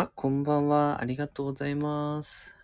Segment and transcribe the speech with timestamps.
[0.00, 1.00] あ、こんばんは。
[1.00, 2.54] ありがとうございます。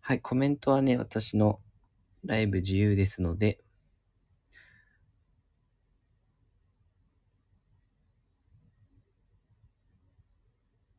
[0.00, 1.60] はい、コメントはね、私の
[2.24, 3.60] ライブ自由ですので、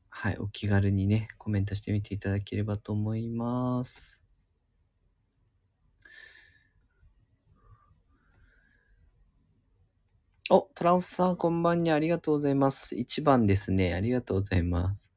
[0.10, 4.22] はい、お気軽にね、コメントしてみていただければと思います。
[10.50, 12.96] お、トランスさん、こんばんにありがとうございます。
[12.96, 13.94] 1番ですね。
[13.94, 15.12] ありがとうございます。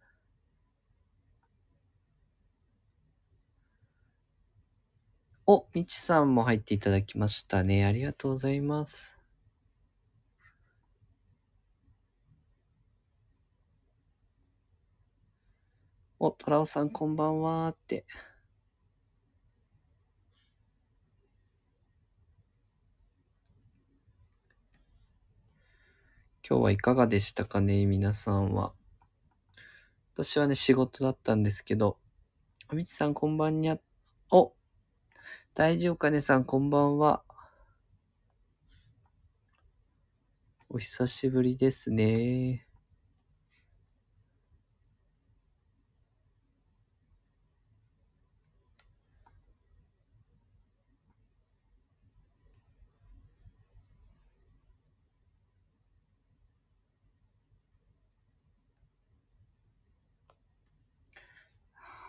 [5.46, 7.84] お、みちさんも入っていただきましたね。
[7.84, 9.16] ありがとうございます。
[16.18, 18.04] お、トラオさん、こんばんはーって。
[26.50, 28.72] 今日はいかがでしたかね、皆さんは。
[30.14, 31.96] 私はね、仕事だったんですけど、
[32.66, 33.78] あみちさん、こんばんにゃ。
[34.32, 34.52] お、
[35.54, 37.22] 大丈夫かねさん、こんばんは。
[40.68, 42.66] お久しぶりですね。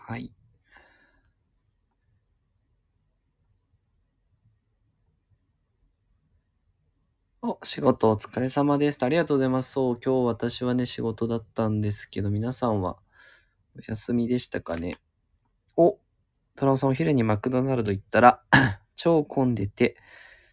[0.08, 0.32] はい。
[7.44, 9.02] お、仕事お疲れ様です。
[9.04, 9.72] ありがとうございます。
[9.72, 12.98] そう、今日私はね、仕事だったんですけど、皆さんは
[13.76, 14.98] お休みでしたかね？
[15.76, 15.98] お、
[16.56, 18.42] トラオさんお昼にマクドナルド行ったら、
[18.96, 19.96] 超混んでて、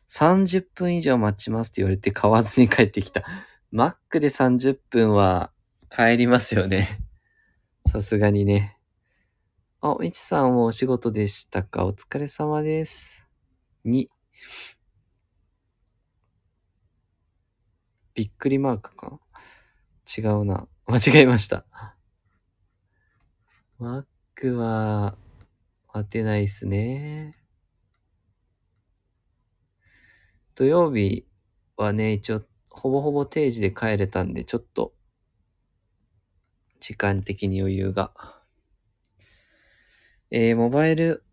[0.09, 3.23] 30分以上待ちますって言われて買わずに帰ってきた。
[3.71, 5.51] マックで30分は
[5.91, 6.87] 帰りますよね。
[7.91, 8.78] さすがにね。
[9.81, 11.85] あ、みちさんもお仕事でしたか？
[11.85, 13.25] お疲れ様です。
[13.85, 14.09] に、
[18.13, 19.21] びっくりマークか？
[20.17, 20.67] 違うな。
[20.85, 21.65] 間違えました。
[23.77, 25.17] マックは、
[25.93, 27.37] 待てないっすね。
[30.55, 31.25] 土曜日
[31.77, 34.93] はね、一応、ほぼほぼ定時で帰れたんで、ちょっと、
[36.81, 38.38] 時間的に余裕が。
[40.31, 41.23] えー、モバイル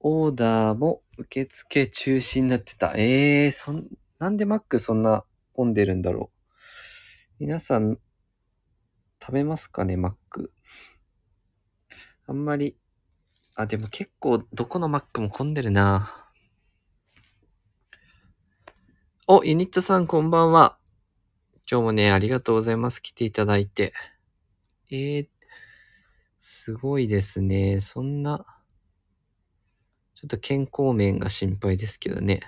[0.00, 2.94] オーダーも受付中止になってた。
[2.96, 3.86] えー、そん、
[4.18, 6.36] なんでマックそんな混んでるんだろう。
[7.38, 7.98] 皆さん、
[9.22, 10.52] 食べますかね、マック。
[12.26, 12.76] あんまり、
[13.54, 16.28] あ、でも結構、どこのマックも混んでるな。
[19.28, 20.78] お、ユニットさんこんばんは。
[21.70, 23.00] 今日もね、ありがとうございます。
[23.00, 23.92] 来ていただいて。
[24.90, 25.28] えー、
[26.48, 27.80] すごいですね。
[27.80, 28.46] そんな、
[30.14, 32.40] ちょっと健康面が心配ですけどね。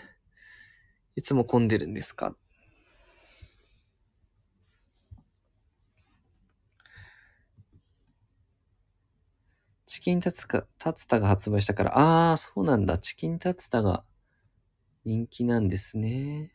[1.16, 2.36] いつも混んでるんですか？
[9.86, 12.98] チキンタツか、タツタが発売したから、あー、そうなんだ。
[12.98, 14.04] チキンタツタが
[15.04, 16.52] 人気なんですね。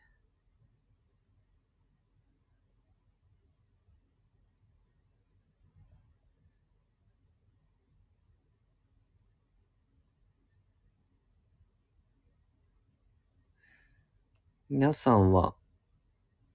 [14.76, 15.54] 皆さんは、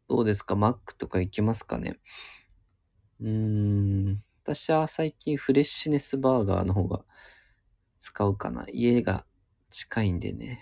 [0.09, 0.57] どうですか？
[0.57, 2.01] マックとか行きますかね？
[3.21, 4.25] うーん。
[4.43, 7.05] 私は最近フレッシュネスバーガーの方が
[8.01, 8.67] 使うかな。
[8.73, 9.25] 家が
[9.71, 10.61] 近いんでね。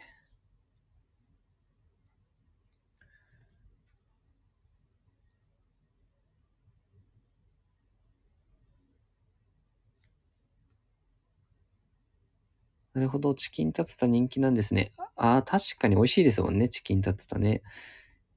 [12.97, 13.35] なるほど。
[13.35, 14.91] チキンタツタ人気なんですね。
[15.17, 16.71] ああ、確かに美味しいですもんね。
[16.71, 17.63] チキンタツタね。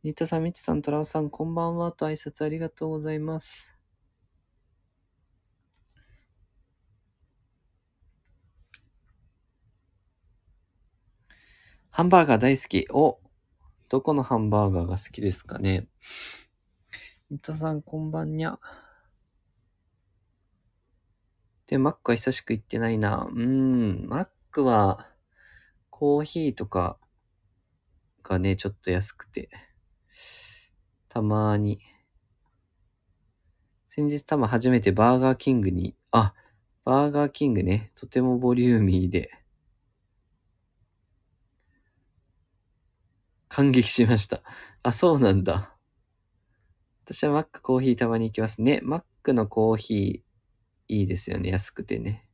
[0.03, 3.73] ニッタさん、ミッチさん、トラオさん、こんばんはと挨拶ありがとうございます。
[11.89, 12.85] ハンバーガー大好き。
[12.91, 13.21] お、
[13.87, 15.87] どこのハンバーガーが好きですかね。
[17.29, 18.59] ニッタさん、こんばんにゃ。
[21.67, 23.25] で、マックは久しく行ってないな。
[23.31, 24.27] うん、マッ
[24.59, 25.07] くは、
[25.89, 26.97] コーヒーとか
[28.23, 29.49] がね、ちょっと安くて、
[31.07, 31.79] たまに、
[33.87, 36.33] 先日多分初めてバーガーキングに、あ、
[36.83, 39.31] バーガーキングね、とてもボリューミーで、
[43.47, 44.43] 感激しました。
[44.83, 45.75] あ、そうなんだ。
[47.05, 48.81] 私はマックコーヒーたまに行きますね。
[48.83, 51.49] マックのコーヒーいいですよね。
[51.49, 52.28] 安くてね。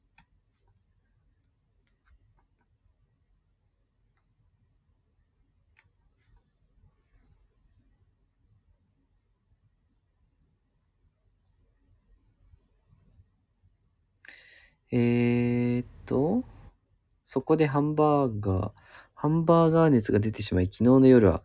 [17.25, 18.72] そこでハンバーガー、
[19.16, 21.44] ハンバーガー熱が出てしまい、昨日の夜は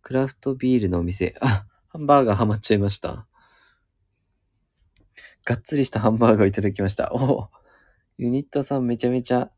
[0.00, 3.26] クラフトビールのお店、あ、 ハンバーガーハマっちゃいました。
[5.44, 7.12] がっつりしたハンバーガーをいただきました。
[7.12, 7.50] お
[8.18, 9.50] ユニットさんめちゃめちゃ、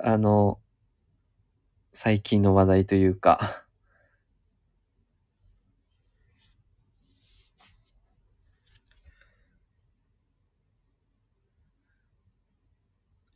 [0.00, 0.60] あの、
[1.92, 3.64] 最近の話題というか、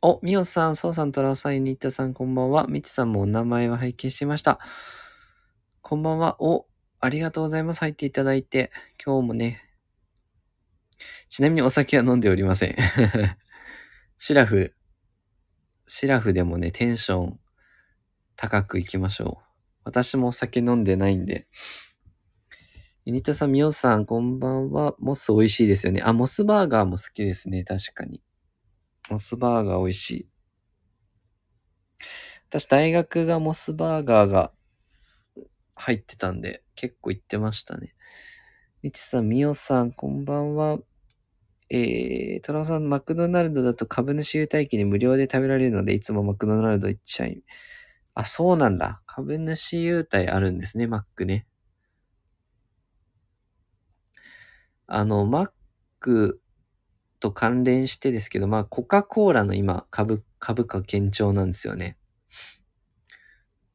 [0.05, 2.67] お、みおさん、そうさん、とらさん、ユニットさん、こんばんは。
[2.67, 4.59] みちさんもお名前は拝見してました。
[5.79, 6.43] こんばんは。
[6.43, 6.65] お、
[6.99, 7.79] ありがとうございます。
[7.79, 8.69] 入っていただいて。
[9.01, 9.63] 今日もね。
[11.29, 12.75] ちなみにお酒は飲んでおりません。
[14.17, 14.75] シラフ、
[15.87, 17.39] シラフでもね、テンション
[18.35, 19.45] 高くいきましょう。
[19.85, 21.47] 私もお酒飲んでないんで。
[23.05, 24.95] ユニットさん、みおさん、こんばんは。
[24.99, 26.01] モス美味しいですよね。
[26.03, 27.63] あ、モスバーガーも好きですね。
[27.63, 28.21] 確かに。
[29.09, 30.27] モスバーガー美味しい。
[32.49, 34.51] 私、大学がモスバーガーが
[35.75, 37.95] 入ってたんで、結構行ってましたね。
[38.81, 40.77] みちさん、みおさん、こんばんは。
[41.69, 47.43] えー、トラさん、マクドナルドだと株主優待機で無料で食べられるので、いつもマクドナルド行っちゃい。
[48.13, 49.01] あ、そうなんだ。
[49.07, 51.47] 株主優待あるんですね、マックね。
[54.85, 55.51] あの、マッ
[55.99, 56.42] ク
[57.23, 61.97] と関連してですけど、まあ、コカ・コーラの今、株、株価堅調なんですよね。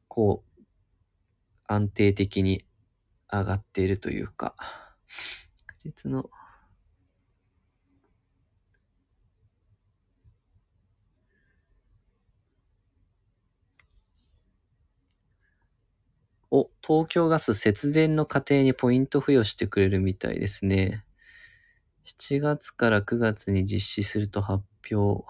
[0.07, 0.63] こう、
[1.65, 2.63] 安定的に
[3.31, 4.53] 上がっているというか、
[5.65, 6.29] 確実の、
[16.51, 21.03] お、東京ガス節電の過程にポイント付与してくれるみたいですね。
[22.17, 25.23] 7月から9月に実施すると発表。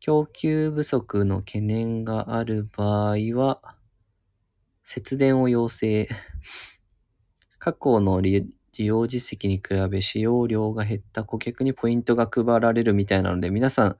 [0.00, 3.62] 供給不足の懸念がある場合は、
[4.84, 6.08] 節電を要請。
[7.58, 13.96] 過去の利用実績に比べ使用量が減った顧客にポイントが配られるみたいなので、皆さん、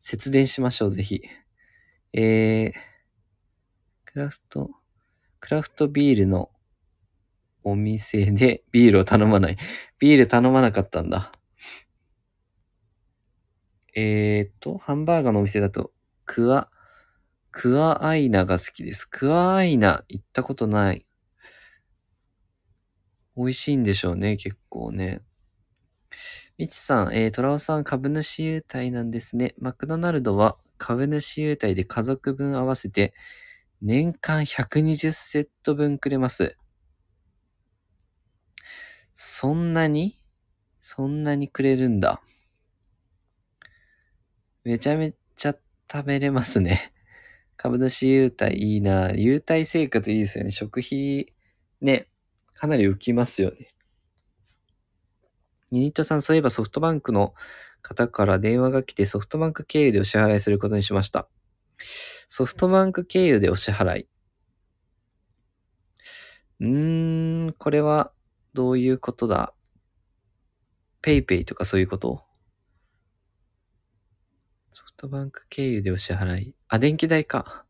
[0.00, 1.20] 節電しましょう、ぜひ。
[2.14, 2.78] えー、
[4.06, 4.70] クラフト、
[5.40, 6.50] クラフトビールの
[7.62, 9.56] お店でビールを頼まない。
[9.98, 11.32] ビール頼まなかったんだ。
[13.94, 15.92] えーと、ハンバーガーのお店だと、
[16.24, 16.70] クワ、
[17.50, 19.04] クワアイナが好きです。
[19.04, 21.06] クワアイナ行ったことない。
[23.36, 25.22] 美味しいんでしょうね、結構ね。
[26.58, 29.54] みちさん、えー、トラオさん、株主優待なんですね。
[29.58, 33.14] マクドナルドは株主優待で家族分合わせて
[33.82, 36.56] 年間120セット分くれます。
[39.22, 40.16] そんなに？
[40.80, 42.22] そんなにくれるんだ。
[44.64, 45.54] めちゃめちゃ
[45.92, 46.80] 食べれますね。
[47.58, 49.12] 株主優待いいな。
[49.12, 50.50] 優待生活いいですよね。
[50.50, 51.34] 食費
[51.82, 52.08] ね、
[52.54, 53.68] かなり浮きますよね。
[55.70, 57.34] ユニットさん、そういえばソフトバンクの
[57.82, 61.28] 方から電話が来てソフトバンク経由でお支払いすることにしました。
[62.26, 64.08] ソフトバンク経由でお支払い。
[66.60, 68.14] うーん、これは
[68.54, 69.54] どういうことだ？
[71.02, 72.24] ペイペイとかそういうこと？
[74.70, 76.54] ソフトバンク経由でお支払い。
[76.68, 77.64] あ、電気代か。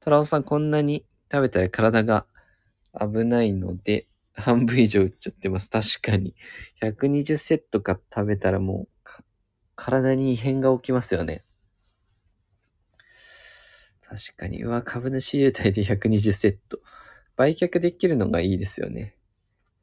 [0.00, 2.26] トラオさん、こんなに食べたら体が
[2.98, 5.68] 危ないので、半分以上売っちゃってます。
[5.68, 6.36] 確かに。
[6.80, 8.88] 120セットか食べたらもう、
[9.74, 11.44] 体に異変が起きますよね。
[14.02, 14.62] 確かに。
[14.62, 16.78] うわ、株主優待で120セット。
[17.36, 19.16] 売却できるのがいいですよね。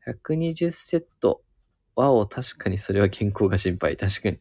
[0.06, 1.44] 120セット。
[1.96, 3.98] わお、確かにそれは健康が心配。
[3.98, 4.40] 確かに。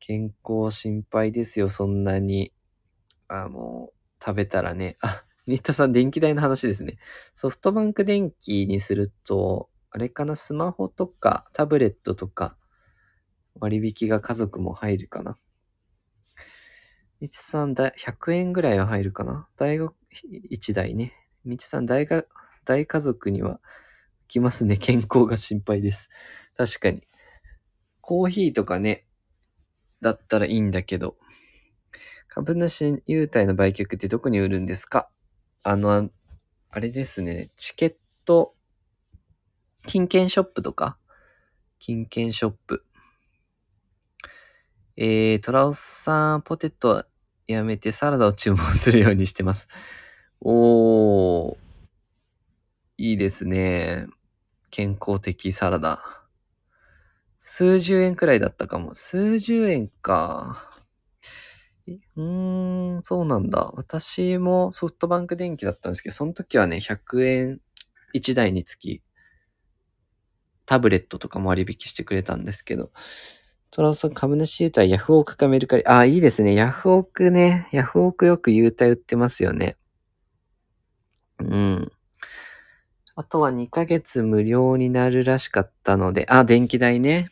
[0.00, 2.52] 健康心配ですよ、そんなに。
[3.28, 3.90] あの、
[4.24, 4.96] 食べたらね。
[5.02, 6.96] あ、ニッタさん、電気代の話ですね。
[7.34, 12.56] ソフトバンク電気にすると、あれかな、スマホとかタブレットとか、
[13.60, 15.38] 割引が家族も入るかな？
[17.20, 19.48] みちさん、だ100円ぐらいは入るかな？
[19.56, 19.94] 大学
[20.50, 21.14] 1台ね。
[21.44, 22.28] みちさん、大学、
[22.64, 23.60] 大家族には
[24.28, 24.76] 来ますね。
[24.78, 26.08] 健康が心配です。
[26.56, 27.06] 確かに。
[28.00, 29.06] コーヒーとかね、
[30.00, 31.16] だったらいいんだけど、
[32.28, 35.08] 株主優待の売却ってどこに売るんですか？
[35.62, 36.10] あの、
[36.70, 38.54] あれですね、チケット、
[39.86, 40.98] 金券ショップとか、
[41.78, 42.84] 金券ショップ。
[44.96, 47.06] えー、トラオスさん、ポテト
[47.46, 49.68] やめてサラダを注文するようにしてます。
[50.40, 51.56] おー、
[52.98, 54.06] いいですね。
[54.70, 56.02] 健康的サラダ。
[57.40, 58.94] 数十円くらいだったかも。
[58.94, 60.68] 数十円か。
[62.16, 63.70] うーん、そうなんだ。
[63.74, 67.60] 私もソフトバンク電気だったんですけど、その時はね、100円
[68.12, 69.02] 1台につき、
[70.66, 72.90] タブレットとかも割引してくれたんですけど、
[73.70, 75.86] トラオさん株主優待ヤフオクかメルカリ。
[75.86, 76.54] あ、いいですね。
[76.54, 77.68] ヤフオクね。
[77.72, 79.76] ヤフオクよく優待売ってますよね。
[81.38, 81.92] うん。
[83.18, 87.30] あとは2ヶ月無料になるらしかったので、あ、電気代ね。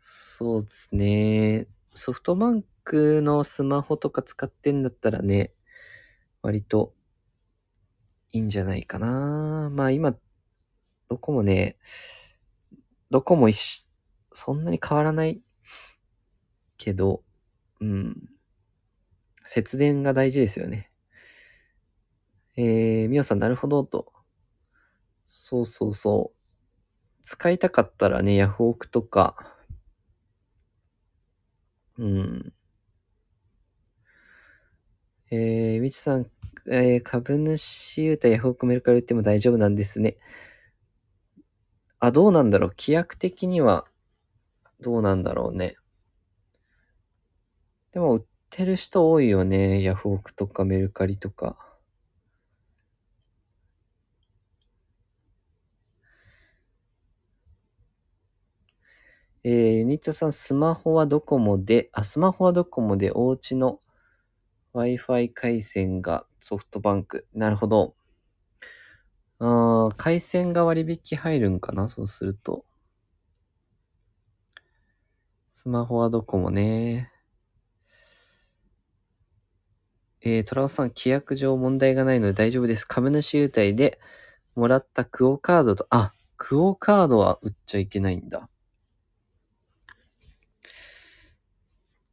[0.00, 1.68] そうですね。
[1.94, 5.52] ソフトバンクのスマホとか使ってんだったらね、
[6.42, 6.92] 割と
[8.32, 9.70] いいんじゃないかな。
[9.70, 10.16] まあ今、
[11.08, 11.76] どこもね、
[13.10, 13.86] どこも一緒、
[14.32, 15.40] そんなに変わらない
[16.78, 17.22] けど、
[17.80, 18.16] うん。
[19.44, 20.91] 節電が大事ですよね。
[22.56, 24.12] えー、みおさん、なるほど、と。
[25.26, 27.24] そうそうそう。
[27.24, 29.36] 使いたかったらね、ヤフオクとか、
[31.98, 32.52] うん。
[35.30, 36.30] えー、みちさん、
[36.70, 40.16] えー株主優待ヤフオクメルカリ売っても大丈夫なんですね。
[42.00, 42.70] あ、どうなんだろう。
[42.76, 43.86] 規約的には、
[44.80, 45.76] どうなんだろうね。
[47.92, 49.82] でも、売ってる人多いよね。
[49.82, 51.56] ヤフオクとかメルカリとか。
[59.44, 63.80] えー、ユニットさん、スマホはドコモで、あ、スマホはドコモで、お家の
[64.74, 67.26] Wi-Fi 回線がソフトバンク。
[67.34, 67.96] なるほど。
[69.40, 71.88] あー回線が割引入るんかな？
[71.88, 72.64] そうすると。
[75.52, 77.10] スマホはドコモね。
[80.20, 82.84] えー、トラオさん、規約上問題がないので大丈夫です。
[82.84, 83.98] 株主優待で
[84.54, 88.48] もらったクオカードと、あ、クオカードは売っちゃいけないんだ。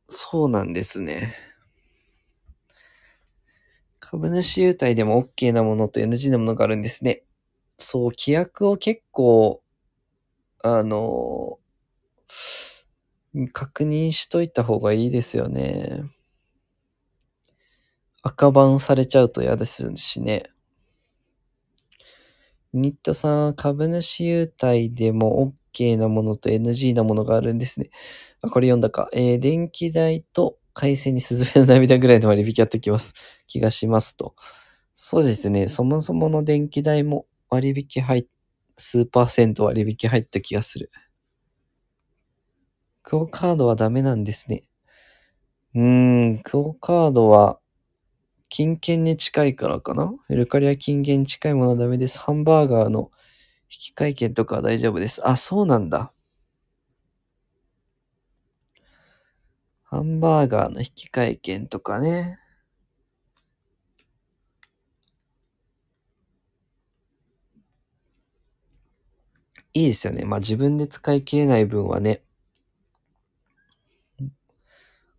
[0.09, 1.35] そうなんですね。
[3.99, 7.23] 株主優待でも OK なものと NG なものがあるんですね。
[7.77, 9.61] そう、規約を結構、
[10.63, 11.59] あの、
[13.53, 16.03] 確認しといた方がいいですよね。
[18.23, 20.49] 赤番されちゃうと嫌ですしね。
[22.73, 27.89] ニットさん、株主優待でも OK なものと NG なものがあるんですね。
[28.41, 29.09] あ、これ読んだか。
[29.13, 33.13] えー、電気代と回線にスズメの涙ぐらいの割引やってきます。
[33.48, 34.36] 気がしますと。
[34.95, 35.67] そうですね。
[35.67, 38.25] そもそもの電気代も割引入っ、
[38.77, 40.91] 数パーセント割引入った気がする。
[43.03, 44.63] クオカードはダメなんですね。
[45.75, 47.59] うーん、クオカードは、
[48.50, 52.19] 金券に近いからかなメルカリは金券に近いものはダメです。
[52.19, 53.12] ハンバーガーの
[53.71, 55.27] 引換券とかは大丈夫です。
[55.27, 56.11] あ、そうなんだ。
[59.83, 62.39] ハンバーガーの引換券とかね。
[69.73, 70.25] いいですよね。
[70.25, 72.21] まあ自分で使い切れない分はね、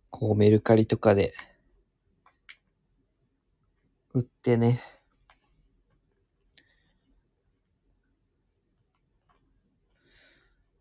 [0.09, 1.33] こうメルカリとかで
[4.13, 4.81] 売ってね。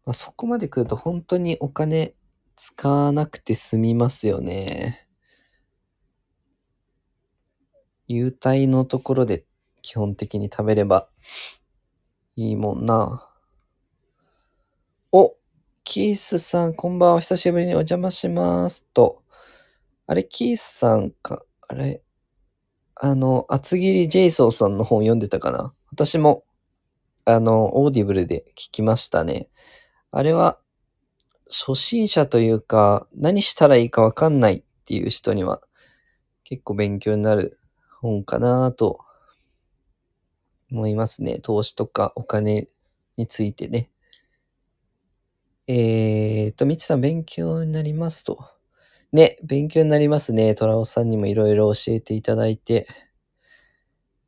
[0.07, 2.15] まあ、そこまで来ると本当にお金
[2.57, 5.07] 使わなくて済みますよね。
[8.07, 9.45] 優待のところで
[9.83, 11.09] 基本的に食べれば
[12.37, 13.29] いいもんな。
[15.13, 15.37] お
[15.85, 17.21] キースさん、こんばんは。
[17.21, 18.85] 久しぶりにお邪魔します。
[18.95, 19.23] と。
[20.07, 22.03] あれ、キースさんか、あれ、
[22.95, 26.45] あの、厚切りジェイソンさんの本読んでたかな私も、
[27.25, 29.49] あの、オーディブルで聞きましたね。
[30.13, 30.59] あれは、
[31.47, 35.61] 初心者というか、何したらいいかわかんないっていう人には、
[36.45, 37.59] 結構勉強になる
[38.01, 39.01] 本かなと
[40.71, 41.39] 思いますね。
[41.41, 42.69] 投資とかお金
[43.17, 43.91] についてね。
[45.67, 48.45] えーと、みちさん勉強になりますと。
[49.13, 50.55] ね、勉強になりますね。
[50.55, 52.89] トラオさんにもいろいろ教えていただいて。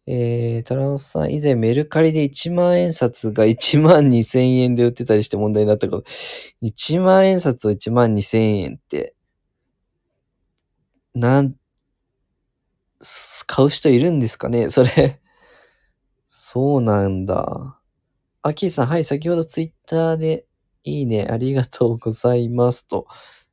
[0.06, 6.04] えー、トラオさん、以前メルカリで1万円札が1万2千円で売ってたりして問題になったこと。
[6.60, 9.14] 1万円札を1万2千円って、
[11.14, 11.54] なん、
[13.46, 14.70] 買う人いるんですかね？
[14.70, 15.20] それ。
[16.28, 17.78] そうなんだ。
[18.42, 20.46] アキーさん、はい、先ほどツイッターで、
[20.84, 23.06] いいね、ありがとうございますと。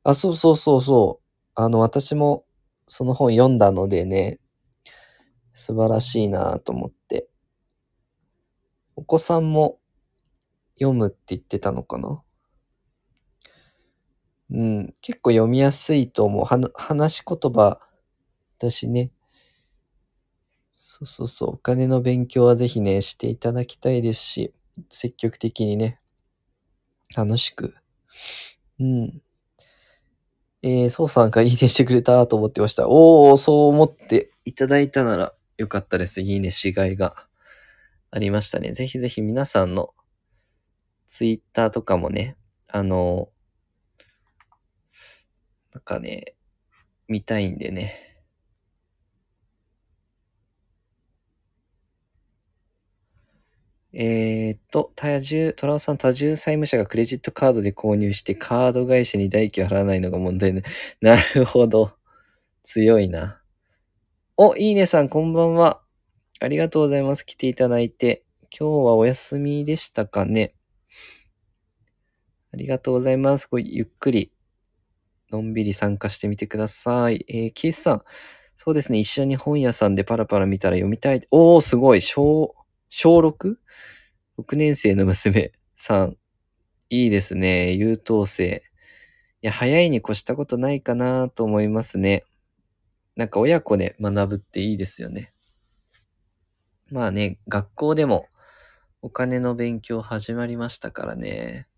[0.04, 1.26] あ、そうそうそうそう。
[1.56, 2.46] あの、私も
[2.88, 4.39] その本読んだのでね、
[5.52, 7.28] 素晴らしいなと思って。
[8.96, 9.78] お子さんも
[10.74, 12.22] 読むって言ってたのかな？
[14.52, 16.44] うん、結構読みやすいと思う。
[16.44, 17.80] はな話し言葉
[18.58, 19.10] だしね。
[20.72, 21.50] そうそうそう。
[21.50, 24.52] お金の勉強はぜひね、していただきたいですし、
[24.88, 26.00] 積極的にね、
[27.16, 27.74] 楽しく。
[28.78, 29.22] うん。
[30.62, 32.88] えー、そうさんがいいねしてくれたと思ってました。
[32.88, 36.22] おー、そう思っていただいたならよかったです。
[36.22, 37.26] いいねしがいが
[38.10, 38.72] ありましたね。
[38.72, 39.90] ぜひぜひ皆さんの
[41.06, 43.28] ツイッターとかもね、あの、
[45.74, 46.34] なんかね、
[47.08, 48.22] 見たいんでね。
[53.92, 60.62] えー、っと、多重、トラオさん、多重債務者がクレジットカードで購入してカード会社に代金を払わないのが問題ね。
[61.02, 61.92] なるほど。
[62.62, 63.39] 強いな。
[64.42, 65.82] お、いいねさん、こんばんは。
[66.40, 67.26] ありがとうございます。
[67.26, 68.24] 来ていただいて。
[68.44, 70.54] 今日はお休みでしたかね。
[72.50, 73.48] ありがとうございます。
[73.50, 74.32] ごゆっくり、
[75.30, 77.26] のんびり参加してみてください。
[77.28, 78.02] えー、キースさん。
[78.56, 78.98] そうですね。
[78.98, 81.20] 一緒に本屋さんでパラパラ見たら読みたい。
[81.30, 82.00] おー、すごい。
[82.00, 82.54] 小、
[82.88, 86.16] 小 6?6 年生の娘さん。
[86.88, 87.72] いいですね。
[87.72, 88.62] 優等生。
[89.42, 92.24] いや、早いに越したことないかなと思いますね。
[93.20, 95.34] なんか親子で学ぶっていいですよね。
[96.90, 98.24] まあね、学校でも
[99.02, 101.68] お金の勉強始まりましたからね。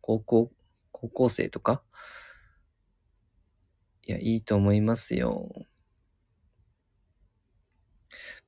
[0.00, 0.50] 高校、
[0.90, 1.84] 高校生とか？
[4.02, 5.52] いや、いいと思いますよ。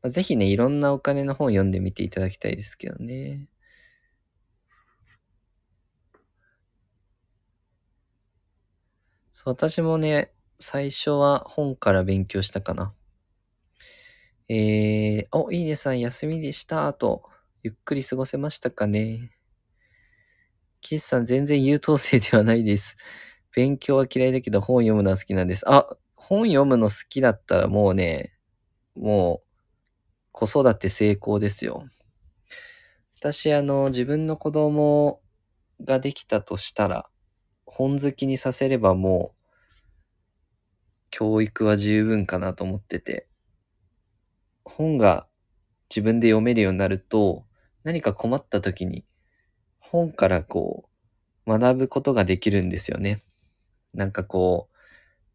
[0.02, 3.48] まあぜひね、いろんなお金の本読んでみていただきたいですけどね。
[9.32, 12.94] そう、私もね、最初は本から勉強したかな。
[14.48, 16.92] えー、お、いいねさん、休みでした。
[16.92, 17.22] と、
[17.62, 19.30] ゆっくり過ごせましたかね。
[20.80, 22.96] キスさん、全然優等生ではないです。
[23.54, 25.64] 勉強は嫌いだけど本読むのは好きなんです。
[25.66, 28.34] あ、本読むの好きだったらもうね、
[28.94, 29.48] もう、
[30.32, 31.86] 子育て成功ですよ。
[33.18, 35.22] 私、あの、自分の子供
[35.82, 37.08] ができたとしたら、
[37.64, 39.43] 本好きにさせればもう、
[41.16, 43.28] 教育は十分かなと思ってて、
[44.64, 45.28] 本が
[45.88, 47.44] 自分で読めるようになると、
[47.84, 49.06] 何か困った時に、
[49.78, 50.88] 本からこ
[51.46, 53.22] う、学ぶことができるんですよね。
[53.92, 54.76] なんかこう、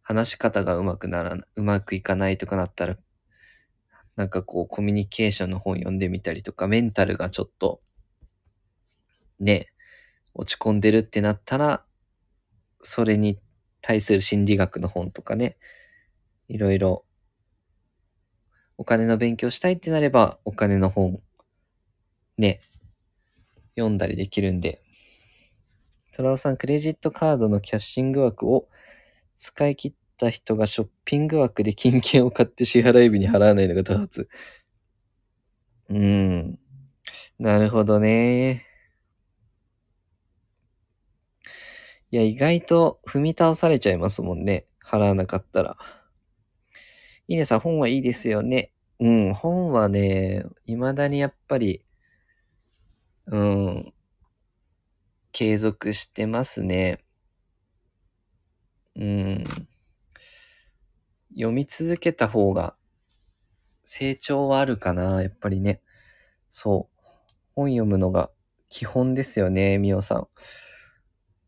[0.02, 2.98] 話し方がうまくならな、うまくいかないとかなったら、
[4.18, 7.80] なんかこう、コミュニケーションの本読んでみたりとか、メンタルがちょっと、
[9.39, 9.72] ね、
[10.34, 11.86] 落ち込んでるってなったら、
[12.82, 13.39] それに
[13.82, 15.58] 対する心理学の本とかね、
[16.48, 17.06] いろいろ、
[18.78, 21.22] お金の勉強したいってなれば、お金の本、
[22.38, 22.62] ね、
[23.76, 24.82] 読んだりできるんで、
[26.13, 28.68] トラオさん、クレジットカードのキャッシング枠を
[29.38, 34.28] 使い切った人がショッピング枠で金券を買って支払い日に払わないのが多発。
[35.89, 36.60] うーん。
[37.39, 38.69] なるほどね。
[42.12, 44.65] いや、意外と踏み倒されちゃいますもんね。
[44.84, 45.78] 払わなかったら。
[47.28, 48.72] いいねさん、本はいいですよね。
[49.00, 51.86] うん、本はね、未だにやっぱり、
[53.28, 53.93] うん、
[55.32, 57.04] 継続してますね。
[58.95, 59.43] うん。
[61.34, 62.76] 読み続けた方が
[63.86, 65.82] 成長はあるかな、やっぱりね。
[66.50, 67.08] そう。
[67.56, 68.32] 本読むのが
[68.69, 70.28] 基本ですよね、みおさん。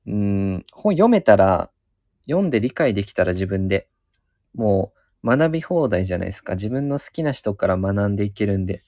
[0.08, 1.72] うん、本読めたら、
[2.28, 3.88] 読んで理解できたら自分で、
[4.54, 6.56] もう学び放題じゃないですか。
[6.56, 8.82] 自分の好きな人から学んでいけるんで、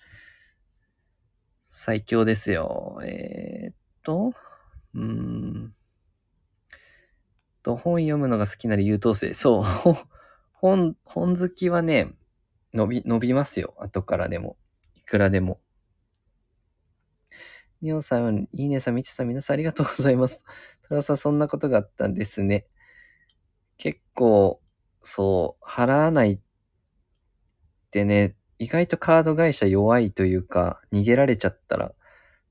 [1.66, 3.00] 最強ですよ。
[3.04, 4.34] えー、っと、
[4.94, 5.74] うーん。
[7.64, 9.34] と、本読むのが好きなら優等生。
[9.34, 9.64] そう。
[10.54, 12.14] 本、本好きはね、
[12.74, 13.74] 伸び、伸びますよ。
[13.80, 14.58] 後からでも。
[14.96, 15.60] いくらでも。
[17.84, 20.42] みおさん、いいねさん、みちさん、皆さんありがとうございます。
[20.88, 22.66] トラさん、そんなことがあったんですね。
[23.78, 24.62] 結構、
[25.02, 26.40] そう、払わないっ
[27.92, 31.94] てね、意外とカード会社弱いというか、逃げられちゃったら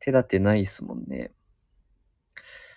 [0.00, 1.32] 手立てないですもんね。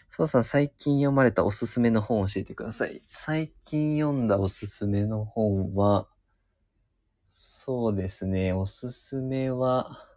[0.07, 3.01] そうさん、最近読まれたおすすめの本を教えてください。
[3.05, 6.07] 最近読んだおすすめの本は、
[7.27, 8.53] そうですね。
[8.53, 10.07] おすすめは、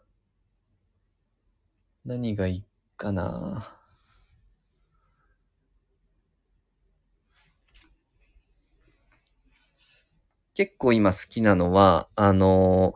[2.09, 2.65] 何がいい
[2.97, 3.69] かな？
[10.55, 12.95] 結構今好きなのは、あの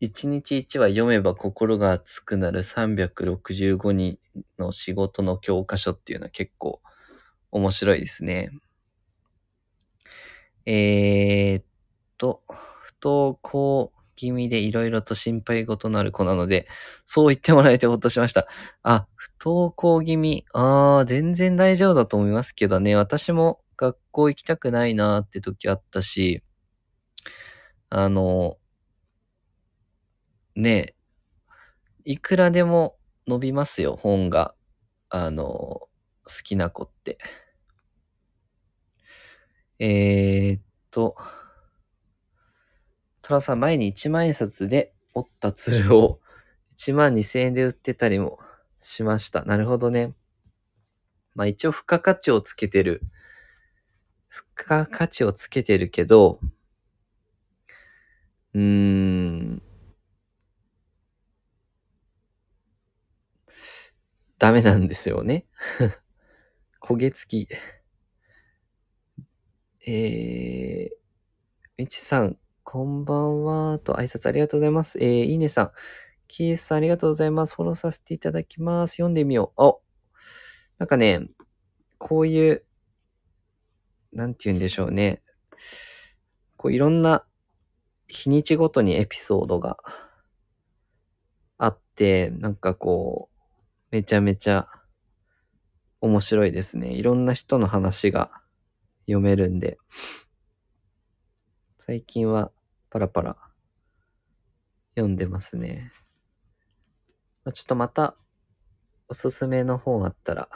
[0.00, 4.18] 一日一話読めば心が熱くなる365人
[4.58, 6.80] の仕事の教科書っていうのは結構
[7.50, 8.52] 面白いですね。
[10.64, 11.64] えー、っ
[12.16, 16.66] と、不登校気味でいろいろと心配事のある子なので、
[17.06, 18.48] そう言ってもらえてほっとしました。
[18.82, 20.44] あ、不登校気味。
[20.52, 22.96] あー、全然大丈夫だと思いますけどね。
[22.96, 26.42] 私も学校行きたくないなーって時あったし、
[27.90, 28.58] あの、
[30.56, 30.94] ねえ、
[32.04, 32.96] いくらでも
[33.28, 34.54] 伸びますよ、本が。
[35.10, 35.88] あの、好
[36.42, 37.18] きな子って。
[39.78, 41.14] えー、っと、
[43.28, 46.18] トラさん前に1万円札で折った鶴を
[46.72, 48.38] 1万2000円で売ってたりも
[48.80, 49.44] しました。
[49.44, 50.14] なるほどね。
[51.34, 53.02] まあ一応付加価値をつけてる。
[54.30, 56.40] 付加価値をつけてるけど、
[58.54, 59.62] うーん、
[64.38, 65.44] ダメなんですよね。
[66.80, 67.48] 焦げ付き。
[69.86, 70.96] えー、
[71.76, 72.38] みちさん、
[72.70, 73.78] こんばんは。
[73.78, 74.98] と挨拶ありがとうございます。
[74.98, 75.70] えー、いいねさん。
[76.26, 77.54] キースさんありがとうございます。
[77.54, 78.96] フォローさせていただきます。
[78.96, 79.62] 読んでみよう。
[79.62, 79.80] お
[80.76, 81.28] なんかね、
[81.96, 82.62] こういう、
[84.12, 85.22] なんて言うんでしょうね。
[86.58, 87.24] こういろんな
[88.06, 89.78] 日にちごとにエピソードが
[91.56, 93.44] あって、なんかこう、
[93.92, 94.68] めちゃめちゃ
[96.02, 96.92] 面白いですね。
[96.92, 98.30] いろんな人の話が
[99.06, 99.78] 読めるんで。
[101.78, 102.52] 最近は
[102.90, 103.36] パラパラ
[104.96, 105.92] 読んでますね。
[107.44, 108.16] まちょっとまた
[109.08, 110.48] おすすめの本あったら、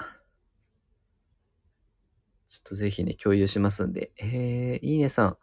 [2.48, 4.12] ちょっとぜひね、共有しますんで。
[4.18, 5.38] えー、いいねさん、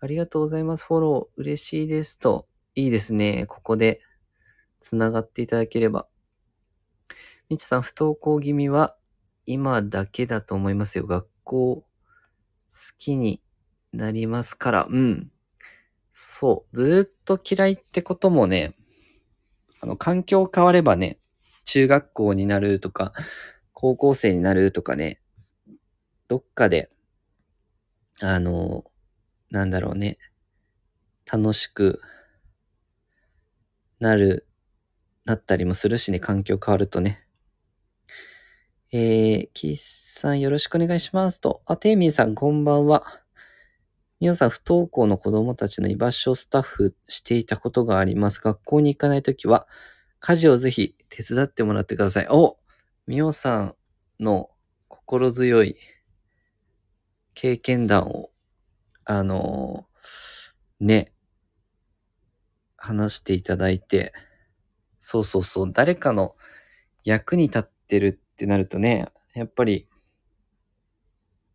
[0.00, 0.86] ありがとうございます。
[0.86, 2.46] フォロー嬉しいですと。
[2.74, 3.46] いいですね。
[3.46, 4.00] ここで
[4.80, 6.06] 繋がっていただければ。
[7.48, 8.96] みちさん、不登校気味は
[9.46, 11.06] 今だけだと思いますよ。
[11.06, 11.86] 学校好
[12.98, 13.42] きに
[13.92, 14.86] なりますから。
[14.90, 15.32] うん。
[16.18, 16.76] そう。
[16.76, 18.74] ずっと嫌いってこともね、
[19.82, 21.18] あの、環境変わればね、
[21.64, 23.12] 中学校になるとか、
[23.74, 25.20] 高校生になるとかね、
[26.26, 26.88] どっかで、
[28.22, 28.84] あの、
[29.50, 30.16] なんだろうね、
[31.30, 32.00] 楽しく
[34.00, 34.46] なる、
[35.26, 37.26] なったりもするしね、環境変わるとね。
[38.90, 41.60] えー、キースさんよろしくお願いしますと。
[41.66, 43.25] あ、テイミーさんこんばんは。
[44.18, 48.40] 皆さん不登校の子供たちの居場所をスタッフしていたことがあります。
[48.40, 49.68] 学校に行かないときは、
[50.20, 52.26] 家事をぜひ手伝ってもらってください。
[52.30, 52.56] お
[53.06, 53.74] みおさん
[54.18, 54.48] の
[54.88, 55.76] 心強い
[57.34, 58.30] 経験談を、
[59.04, 61.12] あのーね、
[62.78, 64.14] 話していただいて、
[65.00, 66.36] そうそうそう、誰かの
[67.04, 69.86] 役に立ってるってなるとね、やっぱり、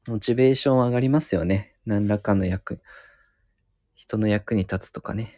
[0.06, 1.71] モチベーション上がりますよね。
[1.86, 2.82] 何らかの役、
[3.94, 5.38] 人の役に立つとかね。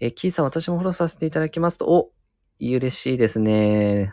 [0.00, 2.12] え、キーさん、私もフォローさせていただきますと、お
[2.60, 4.12] 嬉しいですね。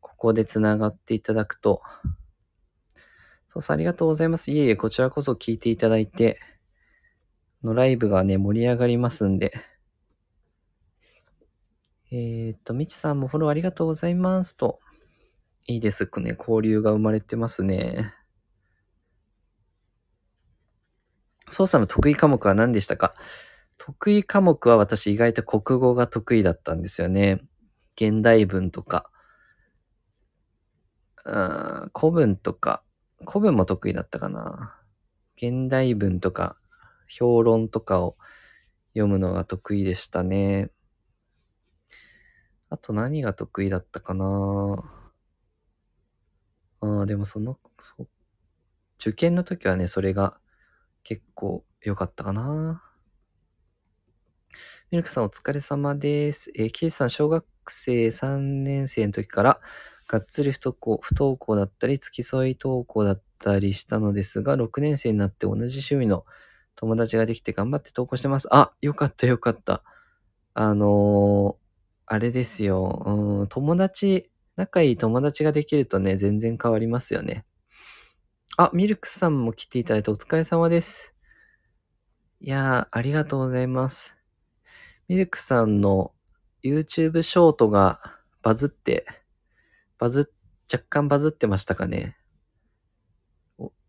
[0.00, 1.82] ここで繋がっていただくと。
[3.48, 4.50] そうそう、ありがとうございます。
[4.50, 6.38] いえいえ、こちらこそ聞いていただいて、
[7.62, 9.52] のライブがね、盛り上がりますんで。
[12.12, 14.80] えー、っと、みちさんもフォローありがとうございますと。
[15.66, 16.36] いいですね。
[16.38, 18.14] 交流が生まれてますね。
[21.50, 23.14] 操作の得意科目は何でしたか？
[23.76, 27.40] 得意科目は私意外と国語が得意だったんですよね。
[27.96, 29.10] 現代文とか、
[31.24, 32.82] あ古文とか、
[33.26, 34.76] 古文も得意だったかな。
[35.36, 36.56] 現代文とか、
[37.08, 38.16] 評論とかを
[38.94, 40.70] 読むのが得意でしたね。
[42.68, 44.84] あと何が得意だったかな
[46.80, 48.06] ああ、でもその、そ。
[48.98, 50.38] 受験の時はね、それが
[51.02, 52.82] 結構良かったかな。
[54.90, 56.50] ミルクさんお疲れ様です。
[56.54, 59.60] えー、ケイさん小学生3年生の時から
[60.08, 66.24] がっつり不登校不登校だったり付き添い登校だったりしたのですが、6年生になって同じ趣味の
[66.76, 68.48] 友達ができて頑張って登校してます。
[68.50, 69.82] あ、よかったよかった。
[70.54, 71.60] あのー
[72.12, 73.04] あれですよ。
[73.06, 77.44] うん、友達、仲いい友達ができるとね、全然変わりますよね。
[78.62, 81.14] あ、ミルクさんも来ていただいてお疲れ様です。
[82.40, 84.18] いやー、ありがとうございます。
[85.08, 86.12] ミルクさんの
[86.62, 88.02] YouTube ショートが
[88.42, 89.06] バズって、
[89.96, 90.30] バズ、
[90.70, 92.18] 若干バズってましたかね。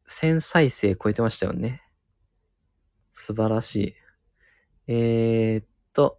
[0.07, 1.81] 1000再生超えてましたよね。
[3.11, 3.95] 素晴らしい。
[4.87, 6.17] えー、っと、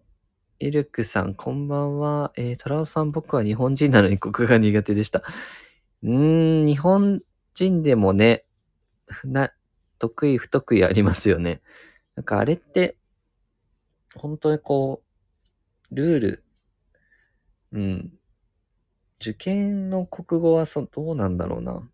[0.61, 2.35] ミルクさん、こんばんは。
[2.37, 5.23] えー、トラオさん、僕は日本人なのに国語が苦手でした。
[6.03, 7.23] うーん、日本
[7.55, 8.45] 人でもね、
[9.25, 9.53] な、
[9.99, 11.63] 得意不得意ありますよね。
[12.17, 12.97] なんかあれって、
[14.15, 15.03] 本当にこ
[15.93, 16.45] う、ルール、
[17.73, 18.13] うん。
[19.21, 21.91] 受験の国語はそどうなんだろうな。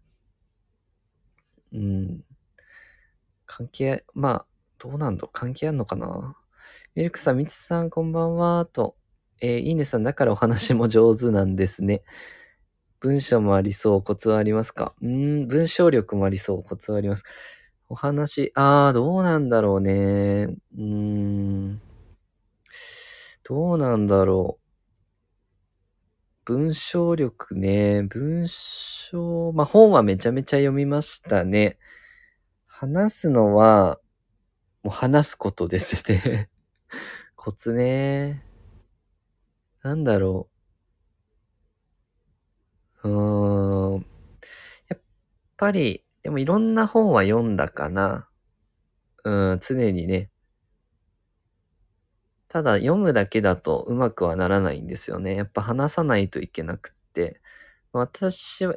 [1.73, 2.25] うん。
[3.47, 4.47] 関係、まあ、
[4.79, 6.37] どうなんだ関係あんのかな
[6.95, 8.67] ミルクさん、みつさん、こんばんは。
[8.67, 8.97] と、
[9.41, 12.03] えーいいねさん、だからお話も上手なんですね。
[13.01, 14.03] 文章もありそう。
[14.03, 14.95] コツはありますか？
[15.01, 16.63] うーん、文章力もありそう。
[16.63, 17.23] コツはあります。
[17.89, 20.49] お話、あー、どうなんだろうね。
[20.77, 21.81] うーん。
[23.45, 24.65] どうなんだろう。
[26.45, 28.03] 文章力ね。
[28.03, 31.79] 文章、まあ、本はめちゃめちゃ読みましたね。
[32.67, 34.01] 話すのは、
[34.83, 36.51] もう話すことですね。
[37.37, 38.45] コツね。
[39.83, 40.58] なんだろう。
[43.05, 44.07] うーん。
[44.89, 45.01] やっ
[45.57, 48.29] ぱり、でもいろんな本は読んだかな。
[49.25, 50.31] うん、常にね。
[52.49, 55.35] ただ読むだけだとうまくはならないんですよね。
[55.35, 57.41] やっぱ話さないといけなくって。
[57.93, 58.77] 私は、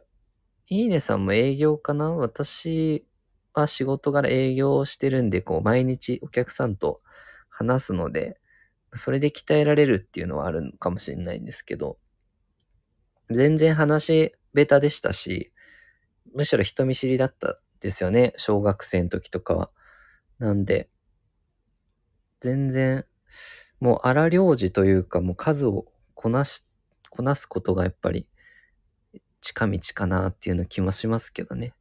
[0.70, 3.06] いいねさんも営業かな私
[3.54, 7.02] は仕事柄営業をしてるんで、こう毎日お客さんと
[7.50, 8.40] 話すので、
[8.96, 11.98] それで鍛えられるっていうのはあるのかもしれないんですけど、
[13.34, 15.52] 全然話下手でしたし、
[16.34, 18.34] むしろ人見知りだったですよね。
[18.38, 19.70] 小学生の時とかは。
[20.40, 20.90] なんで、
[22.40, 23.06] 全然、
[23.80, 26.66] もう荒領事というか、もう数をこなし、
[27.10, 28.28] こなすことがやっぱり
[29.42, 31.74] 近道かなっていうの気もしますけどね。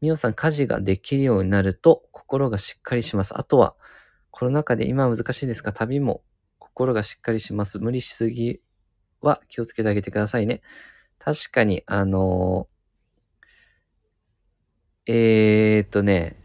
[0.00, 3.38] みおさん、家事ができるようになると心がしっかりします。
[3.38, 3.74] あとは、
[4.30, 6.22] コロナ禍で今は難しいですが、旅も
[6.58, 7.78] 心がしっかりします。
[7.78, 8.60] 無理しすぎ
[9.22, 10.62] は気をつけてあげてくださいね。
[11.18, 16.36] 確かに、あのー、えーっとね、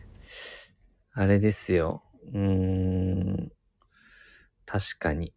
[1.13, 2.03] あれですよ。
[2.33, 3.51] うーん、
[4.65, 5.33] 確かに。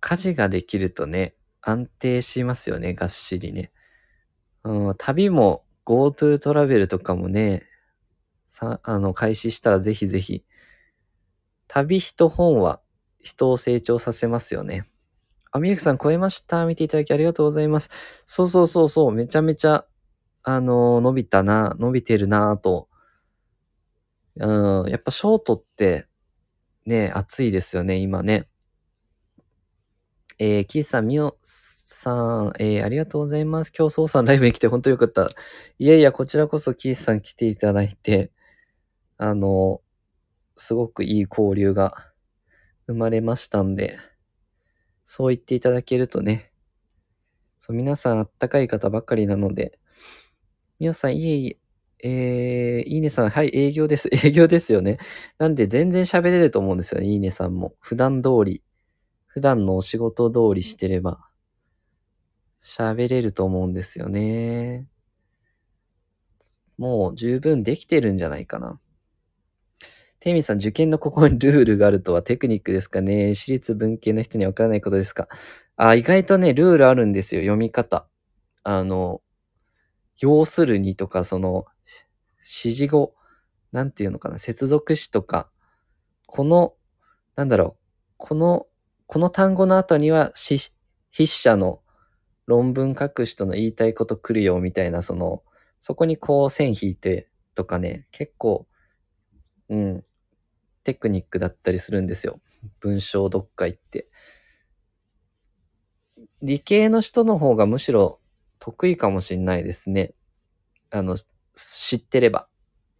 [0.00, 3.72] 家事ができるとね、安定しますよね、がっしりね。
[4.64, 7.62] うん、旅も GoTo トラベルとかもね、
[8.48, 10.44] さ、あの、開始したらぜひぜひ。
[11.68, 12.80] 旅人本は
[13.18, 14.84] 人を成長させますよね。
[15.54, 16.66] あ、ミルクさん超えました。
[16.66, 17.88] 見ていただきありがとうございます。
[18.26, 19.86] そうそうそうそう、めちゃめちゃ、
[20.42, 22.88] あのー伸びたな、伸びてるなぁと。
[24.36, 26.06] うん、やっぱショートって、
[26.86, 28.48] ね、熱いですよね、今ね。
[30.40, 33.72] えー、キーさん、ミオさん、えー、ありがとうございます。
[33.78, 35.30] 今日、ソウさんライブに来て本当よかった。
[35.78, 38.32] いやいや、こちらこそキースさん来ていただいて、
[39.18, 39.82] あの、
[40.56, 42.12] すごくいい交流が
[42.88, 43.98] 生まれましたんで、
[45.06, 46.52] そう言っていただけるとね、
[47.60, 49.78] そう、皆さんあったかい方ばっかりなので、
[50.78, 51.58] みおさん、いえいえ、
[52.80, 54.10] えー、いいねさん、はい、営業です。
[54.12, 54.98] 営業ですよね。
[55.38, 57.74] なんで全然喋れると思うんですよね、いいねさんも。
[57.80, 58.62] 普段通り、
[59.26, 61.26] 普段のお仕事通りしてれば、
[62.60, 64.86] 喋れると思うんですよね。
[66.76, 68.80] もう十分できてるんじゃないかな。
[70.24, 73.34] テイミさん、受験のここにルールがあるとはテクニックですかね？
[73.34, 75.28] 私立文系の人にはわからないことですか？
[75.76, 78.08] あ、意外とね、ルールあるんですよ、読み方。
[78.62, 79.20] あの、
[80.18, 81.66] 要するにとか、その、
[82.38, 83.14] 指示語、
[83.70, 85.50] なんていうのかな、接続詞とか、
[86.26, 86.72] この、
[87.36, 88.66] なんだろう、この、
[89.06, 90.72] この単語の後には、し
[91.12, 91.82] 筆者の
[92.46, 95.42] 論文書く人の言いたいこと来るよ、みたいな、その、
[95.82, 98.66] そこにこう線引いてとかね、結構、
[99.68, 100.04] うん、
[100.84, 102.40] テクニックだったりするんですよ。
[102.80, 104.08] 文章読解って。
[106.42, 108.20] 理系の人の方がむしろ
[108.58, 110.14] 得意かもしんないですね。
[110.90, 111.16] あの、
[111.54, 112.48] 知ってれば。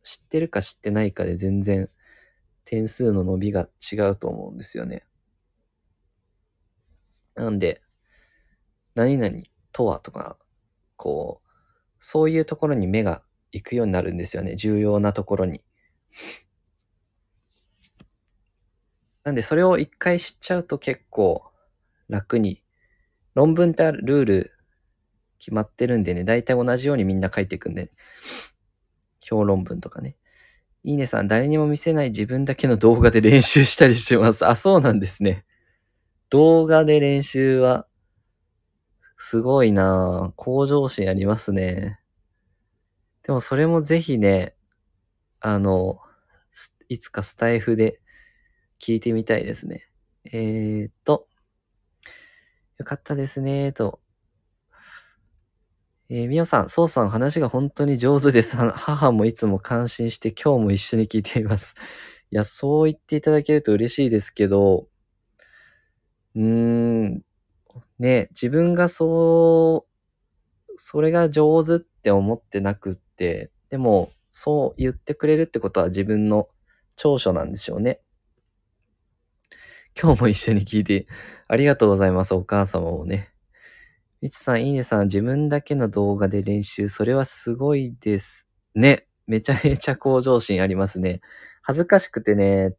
[0.03, 1.89] 知ってるか知ってないかで全然
[2.65, 5.05] 点数の伸びが違うと思うんですよね。
[7.35, 7.83] なんで、
[8.95, 9.35] 何々
[9.73, 10.39] とはとか、
[10.97, 11.49] こう、
[12.01, 14.57] そういうところに目が行くようになるんですよね。
[14.57, 15.63] 重要なところに。
[19.25, 21.43] なんで、それを一回知っちゃうと結構
[22.09, 22.63] 楽に、
[23.35, 24.53] 論文ってあるルール
[25.39, 27.91] 決まってるんでね、大体同じようにみんな書いていくんで、ね
[29.25, 30.17] 評論文とかね。
[30.83, 34.47] いいねさん、誰にも見せない自分だけの動画で練習したりしてます。
[34.47, 35.45] あ、そうなんですね。
[36.29, 37.87] 動画で練習は、
[39.17, 42.01] すごいなぁ向上心ありますね。
[43.23, 44.55] でもそれもぜひね、
[45.41, 45.99] あの、
[46.91, 48.01] いつかスタイフで
[48.81, 49.89] 聞いてみたいですね。
[50.25, 51.27] えー、っと、
[52.79, 54.01] よかったですね、と。
[56.11, 58.57] えー、みおさん、そうさん、話が本当に上手です。
[58.57, 61.77] 母もいつも感心して今日も一緒に聞いています。
[62.31, 64.89] いや、そう言っていただけると嬉しいですけど、
[66.35, 67.25] うーん、
[67.99, 76.49] ね、自分がそう、それが上手って思ってなくって、でも、そう言ってくれるってことは自分の
[76.97, 78.01] 長所なんでしょうね。
[80.01, 81.07] 今日も一緒に聞いて、
[81.47, 83.33] ありがとうございます、お母様もね。
[84.21, 89.07] みつさん、いいねさん、自分だけの動画で練習、それはすごいですね。
[89.27, 91.21] めちゃめちゃ向上心ありますね。
[91.63, 92.75] 恥ずかしくてね、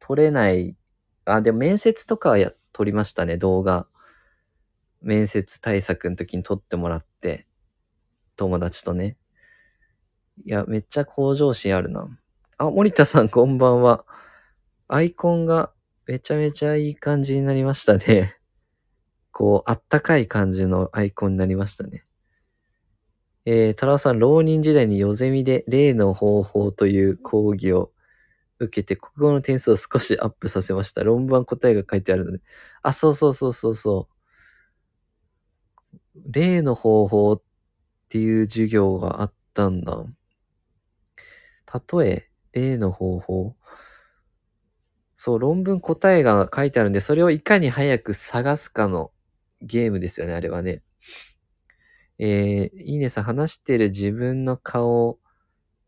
[0.00, 0.76] 撮れない。
[1.26, 3.86] あ、でも面接とかはや、撮りましたね、動画。
[5.00, 7.46] 面接対策の時に撮ってもらって、
[8.34, 9.16] 友達とね。
[10.44, 12.08] いや、めっちゃ向上心あるな。
[12.56, 14.04] あ、森田さん、こんばんは。
[14.88, 15.72] アイコンが
[16.08, 18.34] めちゃめちゃいい感じになりましたね。
[19.30, 22.06] こう、あったかい感じのアイコンになりましたね。
[23.44, 27.92] えー、太郎さん、浪人時代にヨゼミで例の方法という講義を
[28.58, 31.04] 受けて、国語の点数を少しアップさせました。
[31.04, 32.40] 論文は答えが書いてあるので。
[32.80, 34.08] あ、そうそうそうそうそ
[36.16, 36.20] う。
[36.24, 37.42] 例の方法っ
[38.08, 40.06] ていう授業があったんだ。
[41.92, 43.57] 例え、例の方法。
[45.20, 49.10] そう、論文答えが書いてあるんで、それをいかに早く探すかの
[49.60, 50.84] ゲームですよね、あれはね。
[52.20, 55.18] えー、いいねさん、話してる自分の顔を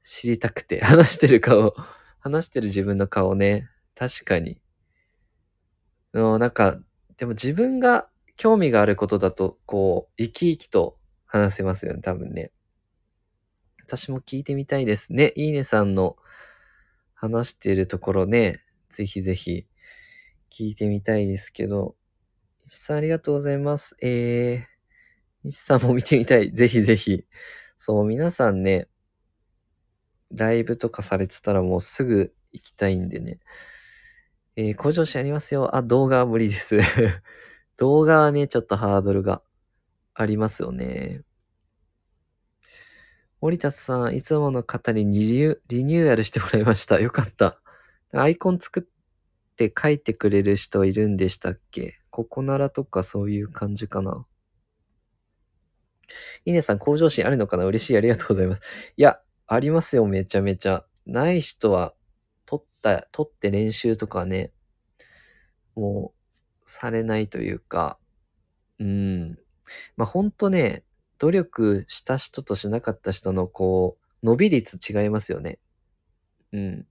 [0.02, 1.76] 知りたくて、 話してる顔、
[2.18, 3.70] 話してる自分の顔ね。
[3.94, 4.60] 確かに。
[6.12, 6.80] のなんか、
[7.16, 12.50] でも自分が興味があることだと、こう、生き生きと話せますよね、多分ね。
[13.86, 15.32] 私も聞いてみたいですね。
[15.36, 16.16] いいねさんの
[17.14, 19.66] 話してるところね、ぜひぜひ
[20.50, 21.94] 聞いてみたいですけど、
[22.66, 23.96] いちさんありがとうございます。
[24.02, 26.50] えー、いちさんも見てみたい。
[26.52, 27.24] ぜひぜひ。
[27.76, 28.88] そう、皆さんね、
[30.32, 33.38] ライブとかされてたらもうすぐ行きたいんでね。
[34.56, 35.74] えー、向上心ありますよ。
[35.74, 36.78] あ、動画は無理です。
[37.78, 39.42] 動画はね、ちょっとハードルが
[40.14, 41.22] ありますよね。
[43.40, 47.00] 森田さん、いつもの方にリリニューアルしてもらいました。
[47.00, 47.59] よかった。
[48.12, 48.82] アイコン作っ
[49.56, 52.00] て書いてくれる人いるんでしたっけ？
[52.10, 54.26] ココナラとかそういう感じかな。
[56.44, 57.64] イネさん、向上心あるのかな？
[57.64, 57.96] 嬉しい。
[57.96, 58.62] ありがとうございます。
[58.96, 60.06] いや、ありますよ。
[60.06, 60.84] めちゃめちゃ。
[61.06, 61.94] ない人は、
[62.46, 64.52] 撮った、撮って練習とかね、
[65.74, 67.98] もう、されないというか、
[68.78, 69.38] うん。
[69.96, 70.84] まあ、ほんとね、
[71.18, 75.58] 努力した人としなかった人の、こう、伸び率違いますよね。
[76.52, 76.86] うん。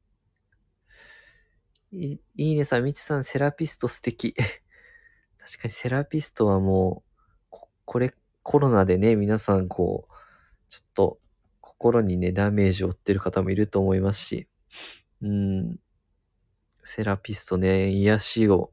[1.92, 4.36] いいねさん、みちさん、セラピスト素敵。
[5.40, 10.14] 確かにセラピストはもう、ここれ、コロナでね、皆さんこう、
[10.70, 11.20] ちょっと
[11.62, 14.48] 心にね、ダメージを負ってる方もいると思いますし、
[15.22, 15.80] うん、
[16.84, 18.72] セラピストね、癒しを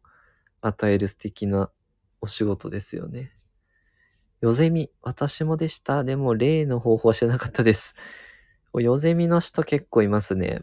[0.60, 1.70] 与える素敵な
[2.20, 3.32] お仕事ですよね。
[4.42, 6.04] ヨゼミ、私もでした。
[6.04, 7.94] でも、例の方法は知らなかったです。
[8.74, 10.60] ヨゼミの人結構いますね。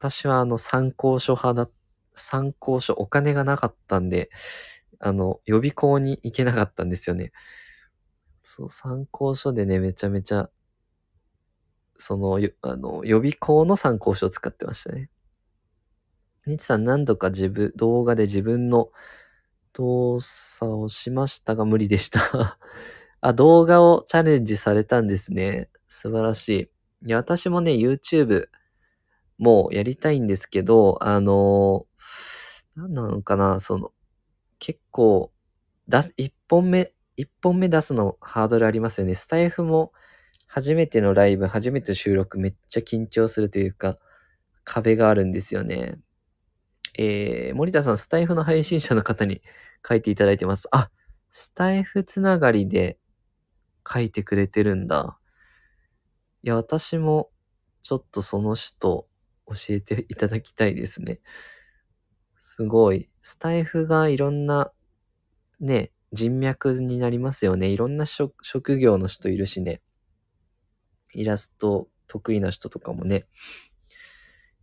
[0.00, 1.70] 私はあの参考書派だ、
[2.14, 4.30] 参考書、お金がなかったんで、
[4.98, 7.32] あの、予備校に行けなかったんですよね。
[8.42, 10.48] そう、参考書でね、めちゃめちゃ、
[11.98, 15.10] その、よあの、予備校の参考書を使ってましたね。
[16.46, 18.90] ニチさん何度か自分、動画で自分の
[19.74, 22.58] 動作をしましたが無理でした。
[23.20, 25.68] あ、動画をチャレンジされたんですね。
[25.88, 26.48] 素晴らし
[27.02, 27.08] い。
[27.08, 28.48] いや、私もね、YouTube、
[29.40, 31.86] もうやりたいんですけど、あの
[32.76, 33.92] 何なのかな、その、
[34.58, 35.32] 結構、
[35.88, 39.14] だ、一本目、一本目出すのハードルありますよね。
[39.14, 39.92] スタイフも、
[40.46, 43.98] 初めてのライブ、初めての収録、めっちゃ緊張するというか、
[44.64, 45.98] 壁があるんですよね。
[46.98, 49.42] えー、森田さん、スタイフの配信者の方に
[49.88, 50.68] 書いていただいてます。
[50.70, 50.90] あ、
[51.30, 52.98] スタイフつながりで
[53.90, 55.18] 書いてくれてるんだ。
[56.42, 57.30] いや、私も、
[57.82, 59.08] ちょっとその人、
[59.50, 61.20] 教えていただきたいですね。
[62.38, 63.08] すごい。
[63.22, 64.72] スタイフがいろんな、
[65.60, 67.68] ね、人脈になりますよね。
[67.68, 69.80] いろんな職業の人いるしね。
[71.14, 73.26] イラスト得意な人とかもね。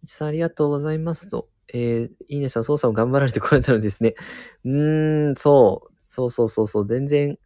[0.03, 1.49] いちさんありがとうございますと。
[1.73, 4.15] えー、いいねさん、操作を頑張られてこられたのですね。
[4.63, 5.93] うーん、そう。
[5.99, 6.85] そうそうそうそう。
[6.87, 7.37] 全然、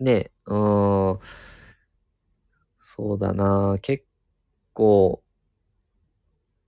[0.00, 1.20] ね、うーん。
[2.78, 4.04] そうだな結
[4.72, 5.22] 構、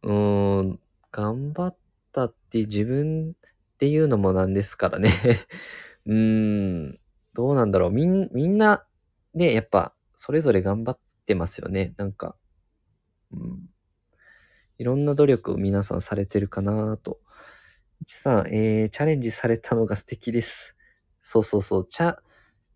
[0.02, 0.80] うーん、
[1.12, 1.76] 頑張っ
[2.12, 3.34] たって自分
[3.78, 5.10] で言うのもなんですからね。
[6.06, 7.00] うーん、
[7.34, 7.90] どうなんだろう。
[7.90, 8.86] みん、みんな、
[9.34, 11.94] ね、やっぱ、それぞれ頑張ってますよね。
[11.96, 12.36] なんか、
[13.32, 13.70] うん。
[14.78, 17.20] いろんな努力を皆さんされてるかなと。
[18.00, 20.74] いちさん、えー、チャレンジされたのが素敵です。
[21.22, 22.16] そうそうそう、チャ、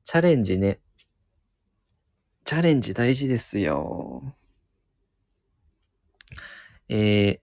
[0.05, 0.81] チャレンジね。
[2.45, 4.35] チャレンジ大事ですよ。
[6.89, 7.41] えー、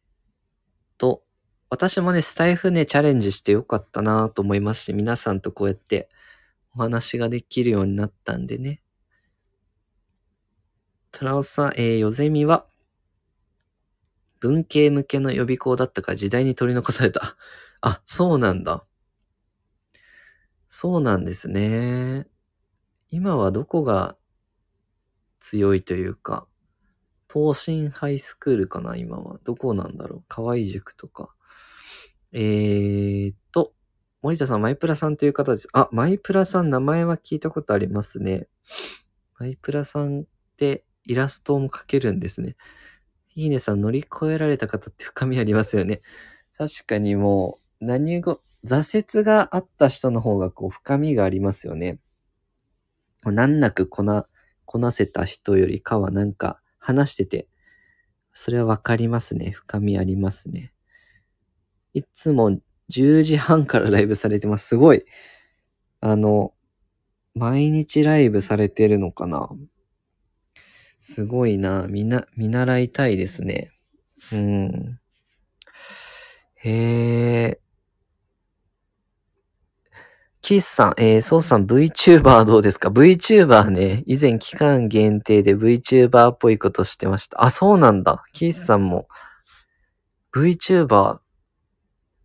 [0.98, 1.24] と、
[1.70, 6.10] 私もね、スタイフね、チャレンジしてよかったなと思いますし、皆さんとこうやって
[6.76, 8.82] お話ができるようになったんでね。
[11.12, 12.66] トラオさん、えー、ヨゼミは、
[14.40, 17.38] 文系向けの予備校だったから時代に取り残された。
[17.82, 18.86] あ、そうなんだ。
[20.68, 22.28] そうなんですね。
[23.10, 24.18] 今はどこが
[25.40, 26.48] 強いというか、
[27.32, 29.40] 東進ハイスクールかな、今は。
[29.44, 30.24] どこなんだろう。
[30.28, 31.34] 河合塾とか。
[32.34, 33.74] えーっと、
[34.22, 35.68] 森田さん、マイプラさんという方です。
[35.74, 38.48] あ、マイプラさん、名前は聞いたことありますね。
[39.40, 40.24] マイプラさんっ
[40.58, 42.56] てイラストも描けるんですね。
[43.34, 46.02] いいねさん、乗り越えられた方って深みありますよね。
[46.58, 52.00] 確かにもう、何語、挫折があった人の方がこう深みがありますよね。
[53.24, 54.28] 難なくこな、
[54.66, 57.48] こなせた人よりかはなんか話してて、
[58.34, 59.52] それはわかりますね。
[59.52, 60.74] 深みありますね。
[61.94, 62.60] いつも
[62.90, 64.70] 10時半からライブされてます。
[64.70, 65.06] すごい。
[66.02, 66.54] あの、
[67.36, 69.50] 毎日ライブされてるのかな
[71.00, 71.88] すごいな。
[71.88, 73.72] みな、見習いたいですね。
[74.34, 75.00] うん。
[76.56, 77.61] へえ。
[80.42, 87.44] キースさん、えー、ソウさん VTuber どうですか ?VTuber ね、以前期間限定で VTuber っぽいことしてました。
[87.44, 88.24] あ、そうなんだ。
[88.34, 89.08] キースさんも
[90.34, 91.20] VTuber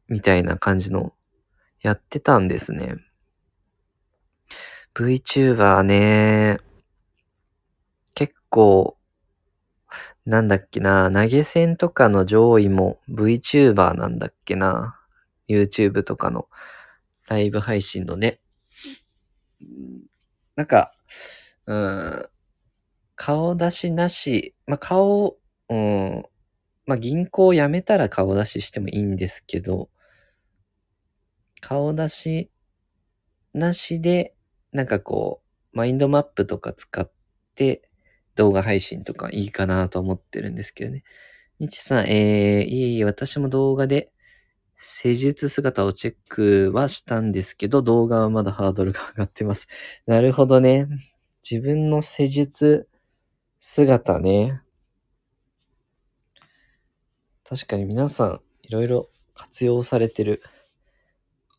[0.09, 1.12] みたいな感じの
[1.83, 2.97] やってたんですね。
[4.95, 6.59] VTuber ね、
[8.14, 8.97] 結構、
[10.25, 14.99] なんだっけな、投げ銭とかの上位も VTuber なんだっけな。
[15.49, 16.49] YouTube とかの
[17.29, 18.41] ライブ配信のね。
[20.55, 20.93] なんか、
[21.66, 22.29] うん、
[23.14, 25.37] 顔出しなし、まあ、顔、
[25.68, 26.22] うん、
[26.87, 29.91] まあ、銀行辞めたら顔出ししてもいいんですけど、
[31.61, 32.51] 顔出し
[33.55, 34.35] なしで、
[34.72, 37.11] なんかこう、マインドマップとか使っ
[37.55, 37.89] て
[38.35, 41.03] 動画配信とかいいかなと思ってるんですけどね。
[41.59, 44.11] みちさん、えー、いえいえ、私も動画で
[44.77, 49.68] 施術姿をチェックはしたんですけど、動画はまだハードルが上がってます。
[50.07, 50.87] なるほどね。
[51.49, 52.89] 自分の施術
[53.59, 54.61] 姿ね。
[57.45, 60.43] 確かに皆さん、いろいろ活用されてる。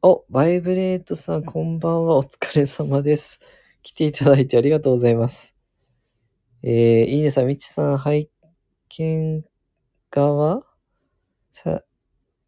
[0.03, 2.17] お、バイブレートさん、こんばんは。
[2.17, 3.39] お疲れ様です。
[3.81, 5.55] 来ていただいてありがとうございます。
[6.61, 8.29] えー、いいねさん、みちさん、拝
[8.89, 9.45] 見
[10.11, 10.63] 側？
[11.51, 11.81] さ、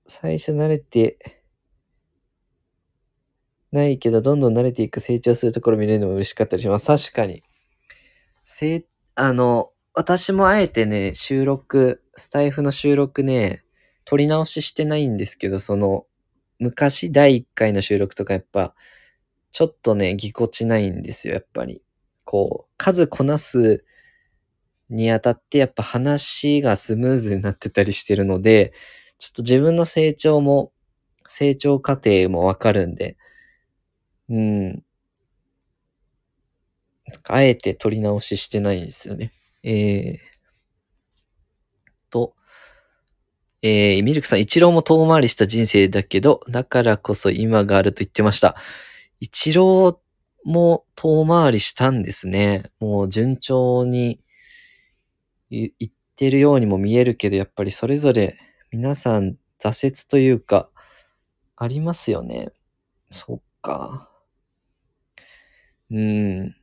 [0.10, 1.40] 最初慣れて
[3.72, 6.88] ないけど、どんどん慣れていく成長するところ見れるのも嬉しかったりします。
[6.88, 7.44] 確かに。
[8.44, 13.64] せあの、私もあえてね、収録、スタイフの収録ね、
[14.04, 16.08] 撮り直ししてないんですけど、その、
[16.58, 18.74] 昔第1回の収録とかやっぱ、
[19.52, 21.84] ちょっとね、ぎこちないんですよ、やっぱり。
[22.24, 23.86] こう、数こなす
[24.90, 28.74] にあたって、やっぱ話がスムーズになってたりしてるので、
[29.20, 30.72] ちょっと自分の成長も、
[31.28, 33.18] 成長過程もわかるんで、
[34.30, 34.84] うん。
[37.26, 39.34] あえて撮り直ししてないんですよね。
[39.64, 40.18] えー、
[42.10, 42.34] と、
[43.62, 48.56] えー、ミルクさん、一郎も遠回りした人生だけど、だからこそ今があると言ってました。
[49.20, 50.02] 一郎
[50.46, 52.72] も遠回りしたんですね。
[52.80, 54.22] もう順調に
[55.50, 58.38] いいってるようにも見えるけど、やっぱりそれぞれ
[58.72, 60.70] 皆さん挫折というか、
[61.56, 62.52] ありますよね。
[63.10, 64.12] そっか。
[65.90, 66.48] うん。
[66.50, 66.54] い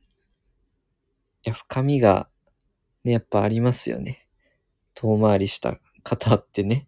[1.43, 2.29] や、深みが、
[3.03, 4.25] ね、やっぱありますよね。
[4.93, 6.87] 遠回りした方ってね。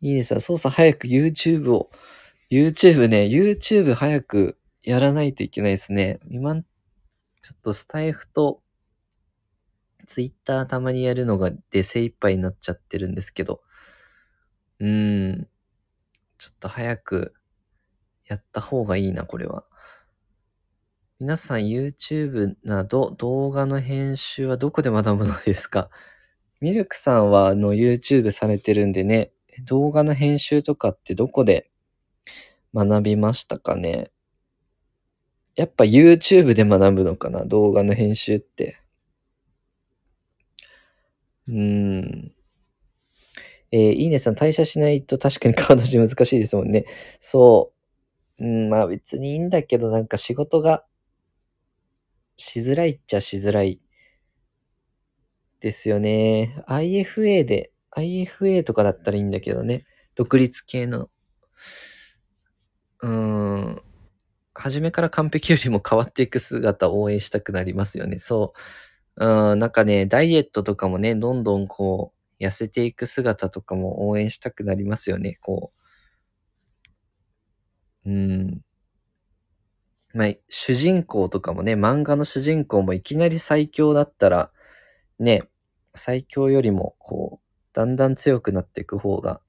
[0.00, 0.40] いいですよ。
[0.40, 1.90] そうさ、早く YouTube を、
[2.50, 6.20] YouTube ね、YouTube 早くやらないといけないですね。
[6.30, 6.64] 今、ちょ
[7.54, 8.62] っとスタイフと
[10.06, 13.60] ツイッターたまにやるのがで精一杯になっちゃってるんですけど、
[14.84, 15.48] うん、
[16.36, 17.32] ちょっと早く
[18.26, 19.64] やった方がいいな、これは。
[21.18, 25.88] 皆さん YouTube など動画の編集はどこで学ぶのですか？
[26.60, 29.32] ミルクさんはあの YouTube されてるんでね、
[29.64, 31.70] 動画の編集とかってどこで
[32.74, 34.10] 学びましたかね？
[35.56, 38.78] やっぱ YouTube で学ぶのかな動画の編集って。
[41.48, 42.34] うーん。
[43.72, 46.86] えーいいねさん、退社しないと確かに顔出し難しいですもんね。
[47.20, 47.72] そ
[48.40, 48.44] う。
[48.46, 50.84] うん、まあ別にいいんだけど、なんか仕事が
[52.36, 53.80] しづらいっちゃしづらい
[55.60, 56.62] ですよね。
[56.68, 59.84] IFA で、IFA とかだったらいいんだけどね。
[60.14, 61.08] 独立系の。
[63.02, 63.10] うー
[63.70, 63.82] ん。
[64.54, 68.18] 初めから完璧よりも変わっていく姿を応援したくなりますよね。
[68.18, 68.54] そ
[69.18, 69.52] う。
[69.52, 75.38] うん、なんかね、ダイエットとかもね、どんどんこう、痩せていく姿とかも応援したくなりますよね。
[75.40, 75.70] こ
[78.06, 78.10] う。
[78.10, 78.64] うん。
[80.14, 84.52] まあ、主人公とかもね、漫画の主人公もいきなり最強だったら、
[85.18, 85.42] ね、
[85.94, 89.40] 最強よりも、こう、だんだん強くなっていく方が、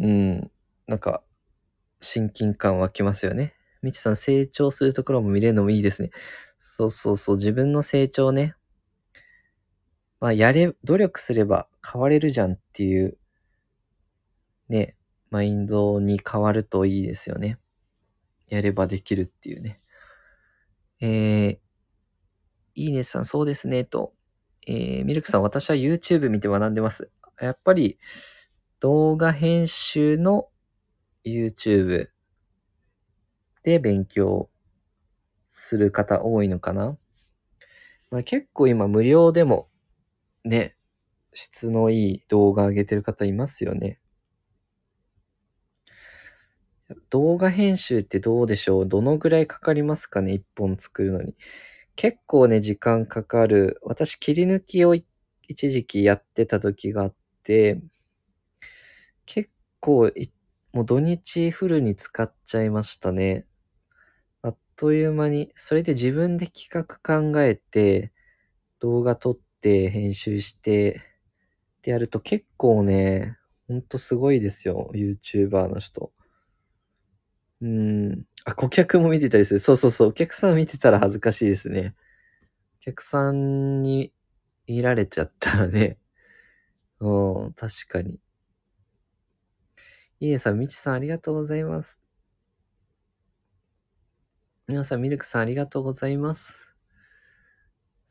[0.00, 0.50] うん、
[0.86, 1.22] なんか、
[2.00, 3.54] 親近感湧きますよね。
[3.82, 6.10] みちさん、成長するところも見れるのもいいですね。
[6.60, 8.56] そうそうそう、自分の成長ね。
[10.20, 13.16] まあ、やれ、努力すれば変われるじゃんっていう、
[14.68, 14.96] ね、
[15.30, 17.58] マインドに変わるといいですよね。
[18.48, 19.80] やればできるっていうね。
[21.00, 21.58] えー、
[22.74, 24.12] いいねさん、そうですね、と。
[24.66, 27.10] えー、ミルクさん、私は YouTube 見て学んでます。
[27.40, 27.98] やっぱり、
[28.80, 30.48] 動画編集の
[31.24, 32.08] YouTube
[33.62, 34.50] で勉強
[35.52, 36.96] する方多いのかな。
[38.10, 39.68] まあ、結構今無料でも
[40.48, 40.76] ね、
[41.34, 44.00] 質のいい動画上げてる方いますよね。
[47.10, 48.88] 動画編集ってどうでしょう？
[48.88, 50.32] どのぐらいかかりますかね？
[50.32, 51.34] 一本作るのに。
[51.96, 53.78] 結構ね、時間かかる。
[53.82, 57.80] 私、切り抜きを一時期やってた時があって、
[59.26, 60.10] 結構、
[60.72, 63.46] もう土日フルに使っちゃいましたね。
[64.40, 68.12] あっという間に、それで自分で企画考えて、
[68.80, 71.00] 動画撮っって編集して、
[71.78, 73.36] ってやると結構ね、
[73.66, 74.90] ほんとすごいですよ。
[74.94, 76.12] YouTuber の人。
[77.60, 78.24] うん。
[78.44, 79.60] あ、顧客も見てたりする。
[79.60, 80.08] そうそうそう。
[80.08, 81.94] お客さん見てたら恥ずかしいですね。
[82.80, 84.12] お客さんに
[84.68, 85.98] 見られちゃったらね。
[87.00, 88.20] うん、確かに。
[90.20, 92.00] いいねさん、みちさんありがとうございます。
[94.68, 96.67] 皆さん、ミルクさんありがとうございます。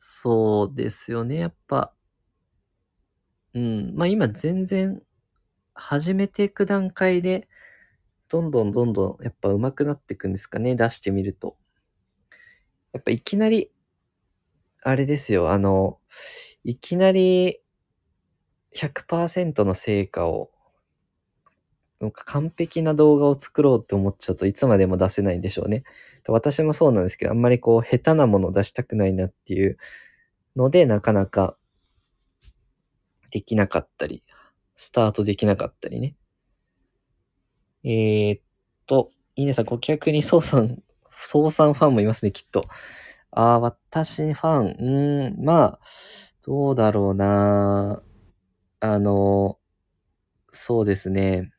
[0.00, 1.94] そうですよね、やっぱ。
[3.54, 3.94] うん。
[3.96, 5.02] まあ今全然
[5.74, 7.48] 始めていく段階で、
[8.28, 11.56] どんどんどんどんやっぱ上手くなっていくんですかね、出してみると。
[12.92, 13.70] やっぱいきなり、
[14.82, 15.98] あれですよ、あの、
[16.64, 17.60] いきなり
[18.72, 20.50] 100%の成果を、
[22.00, 25.82] なんか完璧な動画を作ろうって思っちゃうといつまでも出せないんでしょうね。
[26.28, 29.78] 私もそうなんですけど、あんまりこう下手なものを出したくないなっていう
[30.56, 31.56] ので、なかなか
[33.30, 34.22] できなかったり、
[34.76, 36.16] スタートできなかったりね。
[37.84, 38.42] えー、っ
[38.86, 42.64] と、いいねさん、顧客に総さん、総さんファンもいますね、きっと。
[43.30, 45.80] ああ、私ファン、うーん、まあ、
[46.44, 48.02] どうだろうな。
[48.80, 49.58] あの、
[50.50, 51.52] そうですね。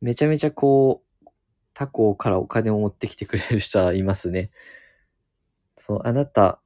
[0.00, 1.28] めちゃめちゃこう、
[1.74, 4.50] 他校からお金を持ってきてくれる人はいますね。
[5.76, 6.60] そう、あなた、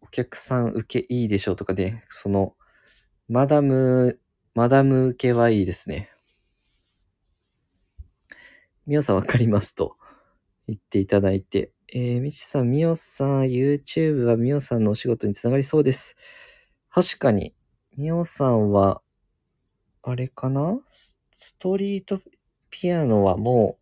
[0.00, 2.54] お客さん受けいいでしょうとかで、その、
[3.28, 4.20] マダム、
[4.54, 6.10] マダム受けはいいですね。
[8.86, 9.96] みおさんわかりますと
[10.66, 11.72] 言っていただいて。
[11.94, 16.16] えー、みちさん、みおさん、YouTube はみおさんのお仕事につながりそうです。
[16.90, 17.54] 確かに、
[17.96, 19.02] みおさんは、
[20.02, 20.80] あれかな？
[21.34, 22.20] ストリート
[22.72, 23.78] ピアノはも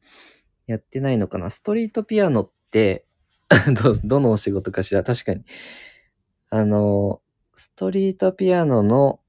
[0.69, 1.49] うやってないのかな？
[1.49, 3.07] ストリートピアノって
[3.83, 5.03] ど、どのお仕事かしら？
[5.05, 5.45] 確かに。
[6.51, 7.23] あの、
[7.55, 9.21] ストリートピアノの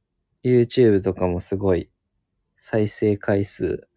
[0.43, 1.89] YouTube とかもすごい
[2.57, 3.87] 再生回数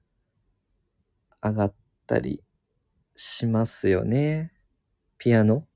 [1.42, 1.74] 上がっ
[2.06, 2.44] たり
[3.16, 4.52] しますよね。
[5.18, 5.66] ピアノ？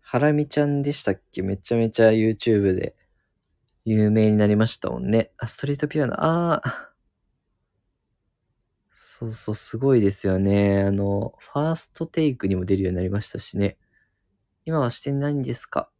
[0.00, 1.42] ハラミちゃんでしたっけ？
[1.42, 2.96] めちゃめちゃ YouTube で
[3.88, 5.32] 有名になりましたもんね。
[5.38, 6.92] あ、ストリートピアノ、ああ。
[8.90, 10.82] そうそう、すごいですよね。
[10.82, 13.78] あの、ファーストテイクにも出るようになりましたしね。
[14.64, 15.90] 今はしてないんですか？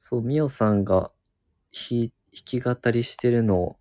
[0.00, 1.12] そう、みおさんが
[1.72, 3.76] 弾き語りしてるのを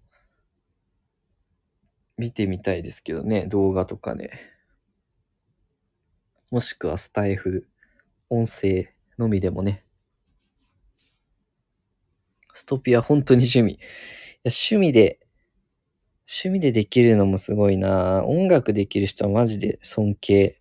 [2.18, 4.30] 見てみたいですけどね、動画とかね。
[6.52, 7.68] もしくはスタイフ、
[8.30, 9.86] 音声のみでもね。
[12.60, 13.74] ストピア本当に趣味。
[13.74, 13.78] い
[14.44, 15.20] や趣味で、
[16.28, 20.60] 趣味でできるのもすごいな音楽できる人はマジで尊敬。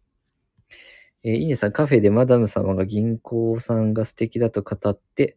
[1.25, 5.37] えー、いいねさん、カフェでマダム様が銀行さんが素敵だと語って、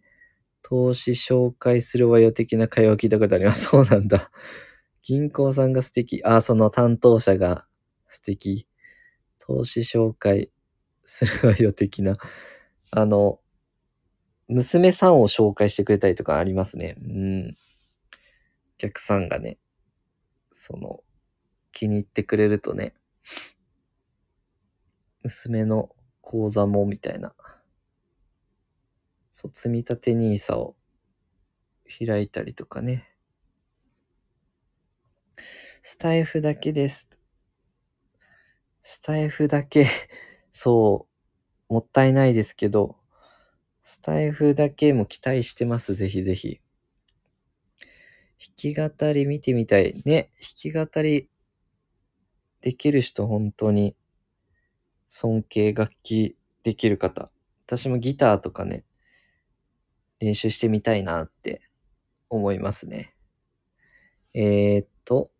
[0.62, 3.66] 投資紹介するわよ的な会話を聞いたことあります。
[3.74, 4.30] そうなんだ。
[5.02, 6.22] 銀行さんが素敵。
[6.24, 7.66] あ、その担当者が
[8.08, 8.68] 素敵。
[9.40, 10.52] 投資紹介
[11.04, 12.18] するわよ的な。
[12.92, 13.41] あの、
[14.52, 16.98] 娘さんを紹介してくれたりとかありますね。
[17.02, 17.50] うん。
[17.50, 19.58] お客さんがね、
[20.52, 21.02] その、
[21.72, 22.94] 気に入ってくれるとね、
[25.24, 27.34] 娘の口座もみたいな。
[29.32, 30.76] そう、積み立て NISA を
[32.06, 33.08] 開いたりとかね。
[35.82, 37.10] スタイフだけです。
[38.82, 39.88] スタイフだけ
[40.52, 41.08] そ
[41.70, 43.01] う、もったいないですけど、
[43.84, 45.96] スタイフだけも期待してます。
[45.96, 46.62] ぜひぜひ。
[48.40, 50.02] 弾き語り見てみたい。
[50.06, 51.30] ね、弾き語り
[52.62, 53.96] できる人本当に
[55.08, 57.30] 尊敬楽器できる方。
[57.66, 58.84] 私もギターとかね、
[60.20, 61.62] 練習してみたいなって
[62.30, 63.16] 思いますね。
[64.34, 65.32] えー、っと、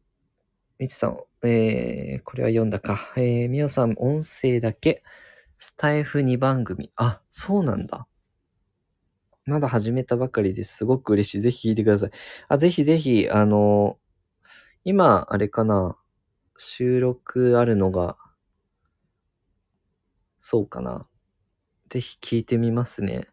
[0.80, 3.14] みちさん、えー、これは読んだか。
[3.16, 5.04] えー、みおさん、音声だけ、
[5.58, 6.92] スタイフ2番組。
[6.96, 8.08] あ、そうなんだ。
[9.46, 10.78] まだ始めたばかりです。
[10.78, 11.42] すごく嬉しい。
[11.42, 12.12] ぜひ聞いてください。
[12.48, 13.98] あ、ぜひぜひ、あの
[14.86, 15.98] 今、あれかな、
[16.58, 18.18] 収録あるのが、
[20.42, 21.08] そうかな。
[21.90, 23.28] ぜひ聞いてみますね。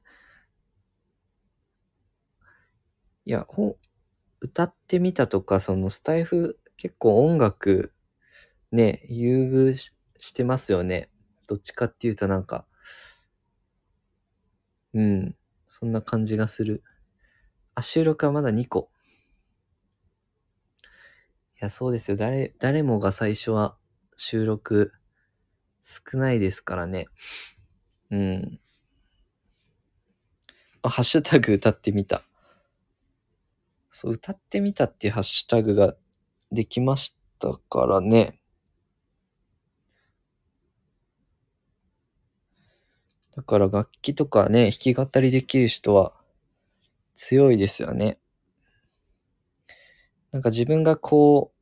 [3.24, 3.76] いや、ほ、
[4.40, 7.92] 歌ってみたとか、そのスタイフ結構音楽
[8.72, 11.11] ね、優遇ししてますよね。
[11.48, 12.66] どっちかっていうとなんか、
[14.94, 15.34] うん、
[15.68, 16.82] そんな感じがする。
[17.74, 18.90] あ、収録はまだ2個。
[21.60, 22.16] いや、そうですよ。
[22.16, 23.76] 誰、誰もが最初は
[24.16, 24.92] 収録
[25.82, 27.06] 少ないですからね。
[28.10, 28.60] うん。
[30.82, 32.22] あ、ハッシュタグ歌ってみた。
[33.90, 35.96] そう、歌ってみたっていうハッシュタグが
[36.50, 38.40] できましたからね。
[43.39, 46.12] だから楽器とかね、弾き語りできる人は
[47.14, 48.18] 強いですよね。
[50.32, 51.53] なんか自分がこ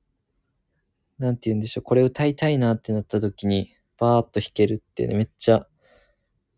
[1.19, 5.67] う、なんて言うんでしょう、これ歌いたいなってなった時に、バーッと弾けるってね、めっちゃ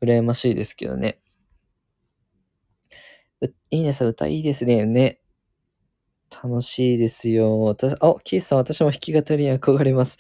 [0.01, 1.19] 羨ましいですけどね。
[3.71, 4.87] いいねさん、歌いいですね。
[4.87, 5.19] ね。
[6.31, 7.62] 楽しいですよ。
[7.62, 10.16] 私、あ、キースさん、私も弾き語りに憧れます。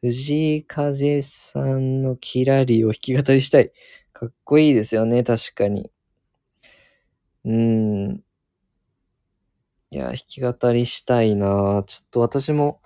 [0.00, 3.72] 藤井風さんのキラリを弾き語りしたい。
[4.18, 5.92] かっこいいですよね、確かに。
[7.44, 8.24] うん。
[9.90, 12.80] いや、弾き語りしたいなちょっと私も、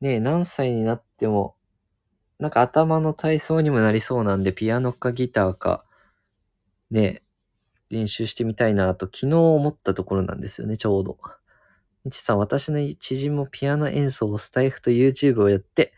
[0.00, 1.56] ね、何歳になっても、
[2.38, 5.84] なんか頭の体操にもなりそうなんで、ピアノかギターか、
[6.92, 7.24] ね、
[7.88, 11.18] 練習してみたいなと昨日思ったところなんですよね、ちょうど。
[12.04, 15.92] みちさん、私の知人もピアノ演奏をスタイフと YouTube をやって、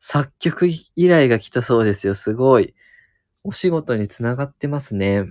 [0.00, 2.16] 作曲依頼が来たそうですよ。
[2.16, 2.74] すごい。
[3.48, 5.24] お仕事につながってますね。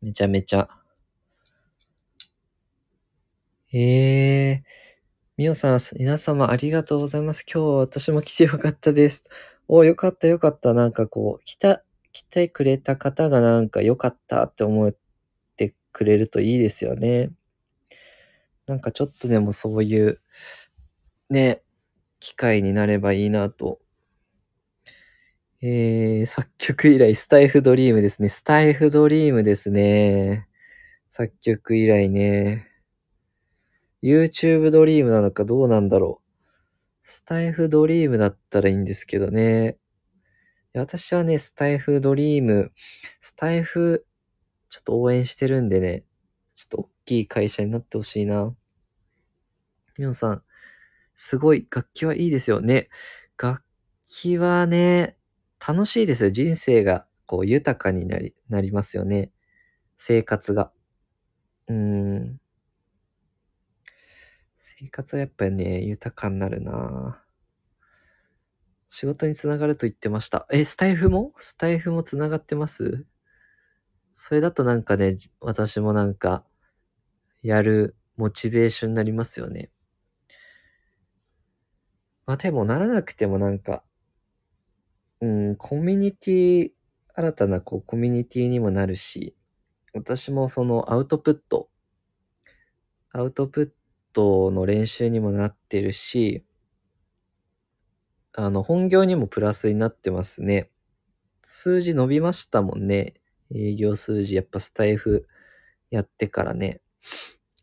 [0.00, 0.68] めちゃめちゃ。
[3.72, 4.68] ええー、
[5.36, 7.44] みおさん、皆様ありがとうございます。
[7.52, 9.24] 今日は私も来てよかったです。
[9.66, 10.74] お、よかったよかった。
[10.74, 11.82] なんかこう、来た、
[12.12, 14.96] 来てくれた方がなんかよかったって思っ
[15.56, 17.32] てくれるといいですよね。
[18.68, 20.20] なんかちょっとでもそういう、
[21.30, 21.62] ね、
[22.20, 23.80] 機会になればいいなと。
[25.60, 28.28] えー、作曲以来、スタイフドリームですね。
[28.28, 30.46] スタイフドリームですね。
[31.08, 32.68] 作曲以来ね。
[34.00, 36.28] YouTube ドリームなのかどうなんだろう。
[37.02, 39.78] スタイフドリームだったらいいんですけどね。
[40.74, 42.70] 私はね、スタイフドリーム、
[43.18, 44.06] スタイフ、
[44.68, 46.04] ちょっと応援してるんでね、
[46.54, 48.54] ちょっと大きい会社になってほしいな。
[49.98, 50.42] みおさん、
[51.16, 52.90] すごい、楽器はいいですよね。
[53.36, 53.64] 楽
[54.06, 55.17] 器はね、
[55.66, 56.30] 楽しいですよ。
[56.30, 59.32] 人生が、こう、豊かになり、なりますよね。
[59.96, 60.72] 生活が。
[61.68, 62.40] うーん。
[64.56, 67.22] 生活はやっぱりね、豊かになるな
[68.90, 70.46] 仕事につながると言ってました。
[70.50, 71.32] え、スタイフも？
[71.36, 73.04] スタイフもつながってます？
[74.14, 76.44] それだとなんかね、私もなんか、
[77.42, 79.70] やるモチベーションになりますよね。
[82.26, 83.84] まあでもならなくてもなんか、
[85.20, 86.70] うん、コミュニティ、
[87.14, 89.34] 新たなこうコミュニティにもなるし、
[89.92, 91.68] 私もそのアウトプット、
[93.10, 93.70] アウトプッ
[94.12, 96.44] トの練習にもなってるし、
[98.32, 100.70] あの、本業にもプラスになってますね。
[101.42, 103.14] 数字伸びましたもんね。
[103.52, 105.26] 営業数字、やっぱスタイフ
[105.90, 106.80] やってからね。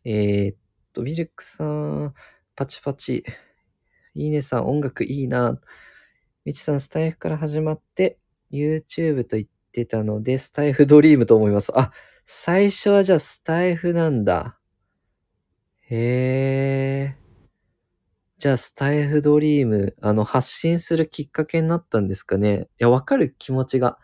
[0.04, 0.56] えー、っ
[0.92, 2.12] と、ミルクさん、
[2.54, 3.24] パチパチ。
[4.14, 5.58] いいねさん、音楽いいな。
[6.46, 8.20] みちさん、スタイフから始まって、
[8.52, 11.72] YouTube と言ってたので、スタイフドリームと思います。
[11.76, 11.90] あ、
[12.24, 14.56] 最初はじゃあスタイフなんだ。
[15.90, 17.26] へー。
[18.38, 22.68] じゃあ、スタイフドリーム、あの、発信するきっかけになったんですかね。
[22.78, 23.98] いや、わかる気持ちが。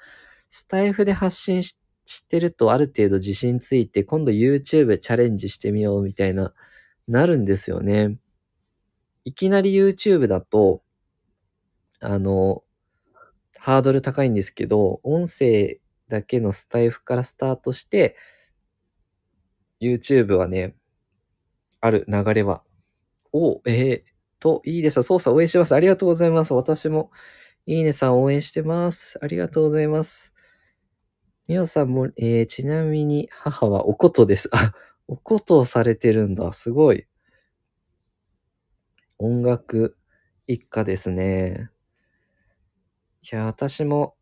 [0.50, 6.52] スタイフで発信ししてると、ある程度自信ついて、今度 YouTube チャレンジしてみようみたいな、
[7.06, 8.18] なるんですよね。
[9.24, 10.82] いきなり YouTube だと、
[12.02, 12.64] あの、
[13.58, 18.16] ハードル高いんですけど、音声だけのスタイフからスタートして、
[19.80, 20.76] YouTube はね、
[21.80, 22.62] ある流れは。
[23.32, 25.02] お、えー、と、いいです。
[25.02, 25.74] 操作応援してます。
[25.74, 26.54] ありがとうございます。
[26.54, 27.10] 私も、
[27.66, 29.18] いいねさん応援してます。
[29.22, 30.32] ありがとうございます。
[31.46, 34.48] みおさんも、えー、ちなみに母はおことです。
[34.52, 34.72] あ、
[35.06, 36.52] おことをされてるんだ。
[36.52, 37.06] すごい。
[39.18, 39.96] 音楽
[40.46, 41.71] 一家ですね。
[43.24, 44.16] いや、私も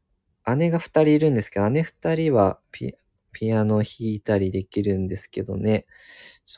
[0.56, 2.92] 姉が二人いるんですけど、姉二人はピ
[3.32, 5.86] ピアノ弾いたりできるんですけどね。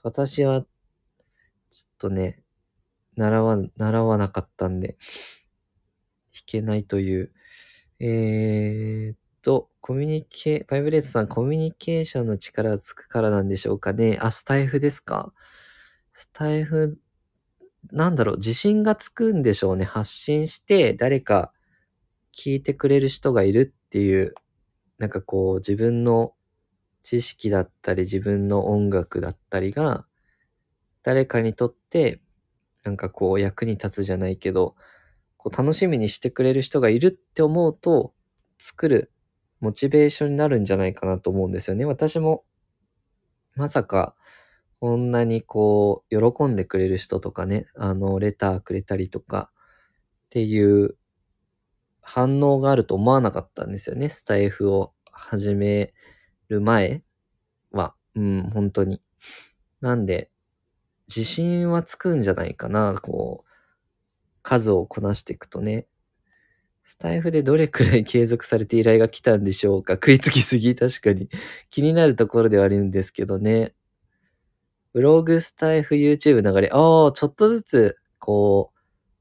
[0.02, 2.42] 私は、ちょっとね、
[3.16, 4.96] 習わ、習わなかったんで、
[6.34, 7.32] 弾けないという。
[8.00, 14.18] えーっと、コミュニケ、バイブレートさん、コミュニケーションの力がつくからなんでしょうかね。
[14.20, 15.32] あ、スタイフですか？
[16.12, 16.98] スタイフ、
[17.92, 19.84] なんだろう、自信がつくんでしょうね。
[19.84, 21.52] 発信して、誰か
[22.36, 24.34] 聞いてくれる人がいるっていう、
[24.98, 26.34] なんかこう、自分の
[27.02, 30.06] 知識だったり、自分の音楽だったりが、
[31.02, 32.20] 誰かにとって、
[32.84, 34.76] なんかこう、役に立つじゃないけど、
[35.36, 38.14] こう楽しみにしてくれる人がいるって思うと、
[38.58, 39.12] 作る
[39.60, 41.84] モチベーションになるんじゃないかなと思うんですよね。
[41.84, 42.44] 私も、
[43.56, 44.14] まさか、
[44.80, 49.50] こんなにこう、喜んでくれる人とかね、あの、レターくれたりとか、
[50.26, 50.96] っていう
[52.02, 54.08] 反応があると思わなかったんですよね。
[54.08, 55.94] スタイフを始め
[56.48, 57.02] る前
[57.70, 59.00] は、うん、本当に。
[59.80, 60.30] なんで、
[61.08, 63.50] 自信はつくんじゃないかな、こう、
[64.42, 65.86] 数をこなしていくとね。
[66.84, 71.28] スタイフでどれくらい継続されて依頼が来たんでしょうか食いつきすぎ確かに
[71.70, 73.72] 気になるところではあるんですけどね。
[74.92, 78.71] ブログ、スタイフ、YouTube 流れ、ああ、ちょっとずつ、こう、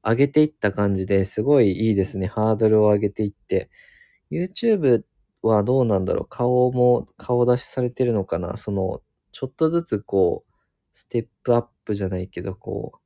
[0.03, 2.27] 上げていった感じですごいいいですね。
[2.27, 3.69] ハードルを上げていって。
[4.31, 5.03] YouTube
[5.41, 6.25] はどうなんだろう？
[6.27, 8.57] 顔も、顔出しされてるのかな？
[8.57, 10.53] その、ちょっとずつこう、
[10.93, 12.97] ステップアップじゃないけど、こう、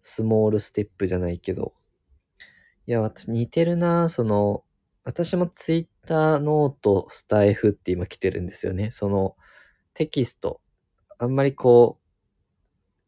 [0.00, 1.74] スモールステップじゃないけど。
[2.86, 4.64] いや、私似てるなその、
[5.04, 8.90] 私も Twitter、ノート、スタイフって今来てるんですよね。
[8.90, 9.36] その、
[9.94, 10.60] テキスト。
[11.18, 11.98] あんまりこ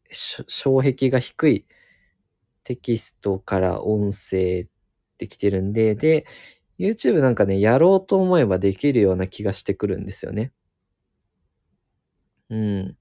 [0.09, 1.65] う、障壁が低い
[2.65, 4.67] テキストから音声っ
[5.17, 6.25] て来てるんで、で、
[6.77, 10.51] YouTube なんかね、やろうと思えばできるような気がしてくるんですよね。
[12.49, 12.97] うん。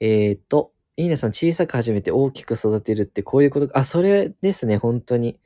[0.00, 3.80] えーと、いいねさん、小さく始めて大きく育てるってこういうことか？
[3.80, 5.38] あ、それですね、本当に。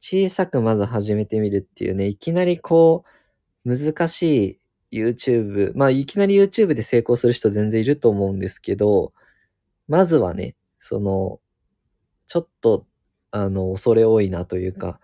[0.00, 3.04] 小さくまず始めてみるっていうね、いきなりこ
[3.64, 9.12] う、難しい YouTube、まあ、いきなり YouTube で成功する人全然いると思うんですけど、
[9.88, 11.40] まずはね、その、
[12.26, 12.86] ちょっと、
[13.30, 15.00] あの、恐れ多いなというか、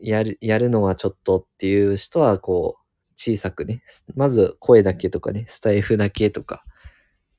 [0.00, 2.84] やる、やるのはちょっとっていう人は、こう、
[3.16, 3.82] 小さくね、
[4.14, 6.64] まず声だけとかね、スタイフだけとか、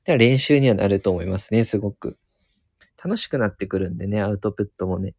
[0.05, 2.17] で練習にはなると思いますね、すごく。
[3.03, 5.15] 楽しくなってくるんでね、アウトプットもね。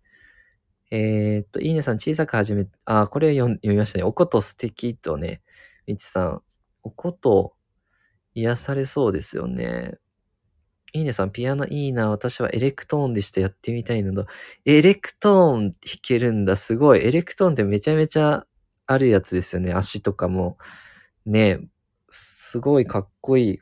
[0.90, 4.04] えー、っと、いいねさん小さく始め、あ、これ読読みましたね。
[4.04, 5.42] おこと素敵とね、
[5.86, 6.42] みちさん、
[6.82, 7.54] おこと
[8.34, 9.98] 癒されそうですよね。
[10.92, 12.10] いいねさん、ピアノいいな。
[12.10, 13.40] 私はエレクトーンでした。
[13.40, 14.26] やってみたいなど。
[14.64, 16.56] エレクトーン弾けるんだ。
[16.56, 17.04] すごい。
[17.04, 18.46] エレクトーンってめちゃめちゃ
[18.86, 19.72] あるやつですよね。
[19.74, 20.58] 足とかも。
[21.26, 21.60] ね
[22.10, 23.60] すごいかっこいい。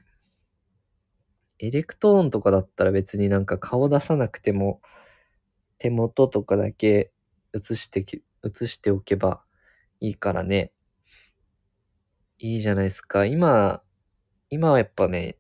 [1.59, 4.81] エレクトーンとかだったら別になんか顔出さなくても、
[5.79, 7.12] 手元とかだけ
[7.55, 9.43] 映してき、映しておけば
[10.01, 10.72] いいからね。
[12.39, 13.25] いいじゃないですか。
[13.25, 13.83] 今、
[14.51, 15.39] 今はやっぱね、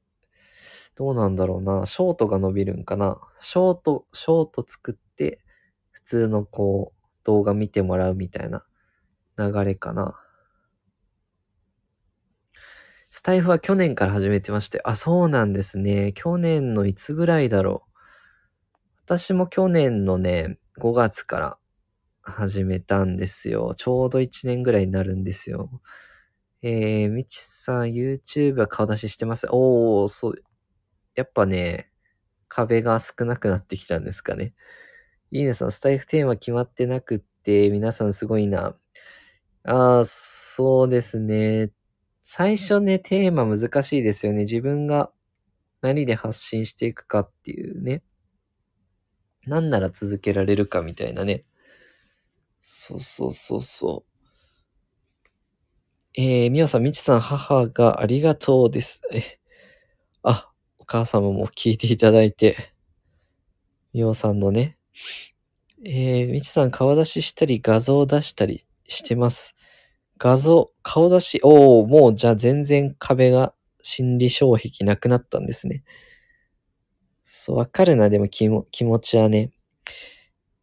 [0.96, 1.86] どうなんだろうな。
[1.86, 3.20] ショートが伸びるんかな。
[3.40, 5.40] ショート、ショート作って、
[5.90, 8.64] 普通のこう、動画見てもらうみたいな
[9.38, 10.20] 流れかな。
[13.10, 16.12] スタイフは去年から始めてまして、あ、そうなんですね。
[16.14, 17.90] 去年のいつぐらいだろう。
[19.06, 21.58] 私も去年のね、5月から
[22.22, 23.74] 始めたんですよ。
[23.76, 25.80] ちょうど1年ぐらいになるんですよ。
[26.62, 29.46] えー、みちさん、YouTube は顔出ししてます？
[29.50, 30.34] おー、そう。
[31.14, 31.90] やっぱね、
[32.48, 34.54] 壁が少なくなってきたんですかね。
[35.30, 38.76] いいねさん、スタイフテーマ決まってなくって、皆さんすごいな。
[39.64, 41.70] ああ、そうですね。
[42.22, 44.42] 最初ね、テーマ難しいですよね。
[44.42, 45.10] 自分が
[45.80, 48.02] 何で発信していくかっていうね。
[49.46, 51.42] 何なら続けられるかみたいなね。
[52.60, 54.14] そうそうそうそう。
[56.16, 59.00] えー、みおさん、みちさん、母がありがとうです。
[59.12, 59.40] え、
[60.84, 62.74] お母様も聞いていただいて、
[63.94, 64.76] みおさんのね、
[65.82, 69.56] えー、みちさん、顔出ししたり、画像出したりしてます。
[70.18, 75.84] 画像、顔出し、おお、もうじゃあ全然壁が心理障壁なくなったんですね。
[77.24, 79.52] そう、わかるな、でも気も気持ちはね。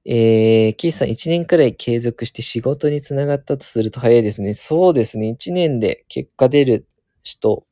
[0.06, 4.54] えー、キーさん1年くらい継続して仕事につながったとすると早いですね。
[4.54, 5.30] そうですね。
[5.30, 6.88] 1年で結果出る
[7.24, 7.66] 人、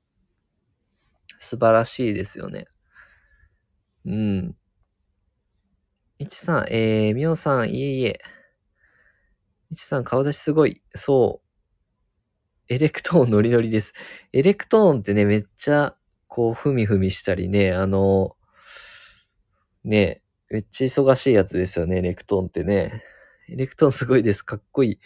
[1.40, 2.68] 素晴らしいですよね。
[4.06, 4.56] うん。
[6.20, 8.20] いちさん、えー、みおさん、いえいえ。
[9.72, 10.82] いちさん、顔出しすごい。
[10.94, 12.74] そう。
[12.74, 13.94] エレクトーンノリノリです。
[14.34, 15.96] エレクトーンってね、めっちゃ、
[16.28, 18.36] こう、ふみふみしたりね、あの、
[19.84, 23.04] ね、めっちゃ忙しいやつですよね、エレクトーンってね。
[23.48, 24.44] エレクトーンすごいです。
[24.44, 25.00] かっこいい。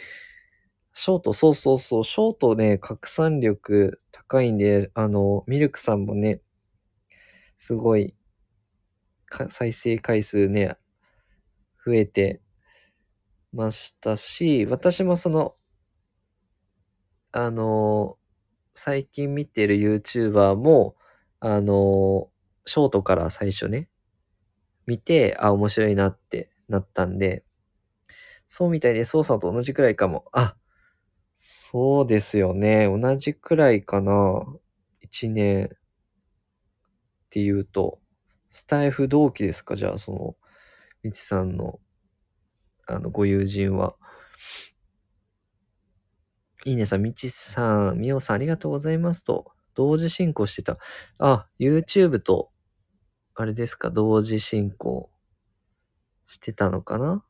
[0.94, 2.04] ショート、そうそうそう。
[2.04, 6.41] ショートね、拡散力高いんで、あの、ミルクさんもね、
[7.58, 8.14] すごい、
[9.50, 10.78] 再生回数ね、
[11.86, 12.41] 増えて
[13.52, 15.56] ましたし、私もその、
[17.32, 18.18] あの、
[18.76, 20.96] 最近見てる YouTuber も、
[21.39, 22.30] あの、
[22.66, 23.89] ショートから最初ね、
[24.88, 27.44] 見て、あ、面白いなってなったんで、
[28.48, 30.26] そうみたいで、操作と同じくらいかも。
[30.32, 30.56] あ、
[31.46, 32.86] そうですよね。
[32.88, 34.46] 同じくらいかな。
[35.02, 35.70] 一年っ
[37.30, 38.00] ていうと、
[38.50, 39.76] スタイフ同期ですか？
[39.76, 40.36] じゃあ、その、
[41.04, 41.80] みちさんの、
[42.88, 43.96] あの、ご友人は。
[46.66, 50.78] いいねさん、みちさん、みおさんありがとうございますと、同時進行してた。
[51.18, 52.52] あ、YouTube と、
[53.36, 55.10] あれですか、同時進行
[56.28, 57.24] してたのかな？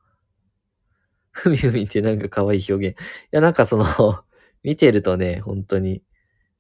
[1.34, 2.97] ふみふみってなんか可愛い表現。
[2.97, 3.86] いや、なんかその
[4.63, 6.03] 見てるとね、本当に、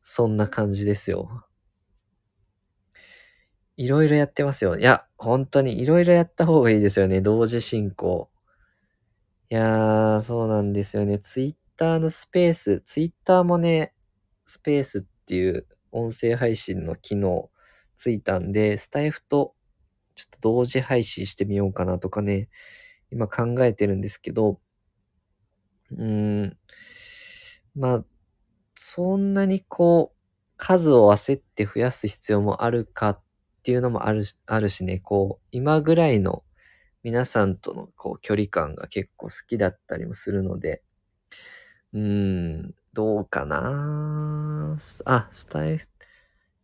[0.01, 1.45] そんな感じですよ。
[3.77, 4.77] いろいろやってますよ。
[4.77, 7.21] いや、本当にいろいろやった方がいいですよね。
[7.21, 8.29] 同時進行。
[9.49, 11.19] いやー、そうなんですよね。
[11.19, 13.93] ツイッターのスペース、ツイッターもね、
[14.45, 17.49] スペースっていう音声配信の機能
[17.97, 19.55] ついたんで、スタイフと
[20.15, 22.49] ちょっと同時配信してみようかなとかね、
[23.13, 24.59] 今考えてるんですけど、
[25.91, 26.57] うーん、
[27.75, 28.05] まあ、
[28.75, 30.17] そんなにこう、
[30.57, 33.21] 数を焦って増やす必要もあるかっ
[33.63, 36.43] ていうのもあるし、あるしね、こう、今ぐらいの
[37.03, 40.83] 皆さんとのこう距離感が結構好きだったりもするので、
[41.93, 45.87] うーん、どうかなあ、スタイフ、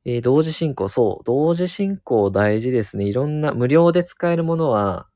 [0.05, 3.05] えー、同時進行、そう、同時進行大事ですね。
[3.05, 5.08] いろんな、無料で使えるものは、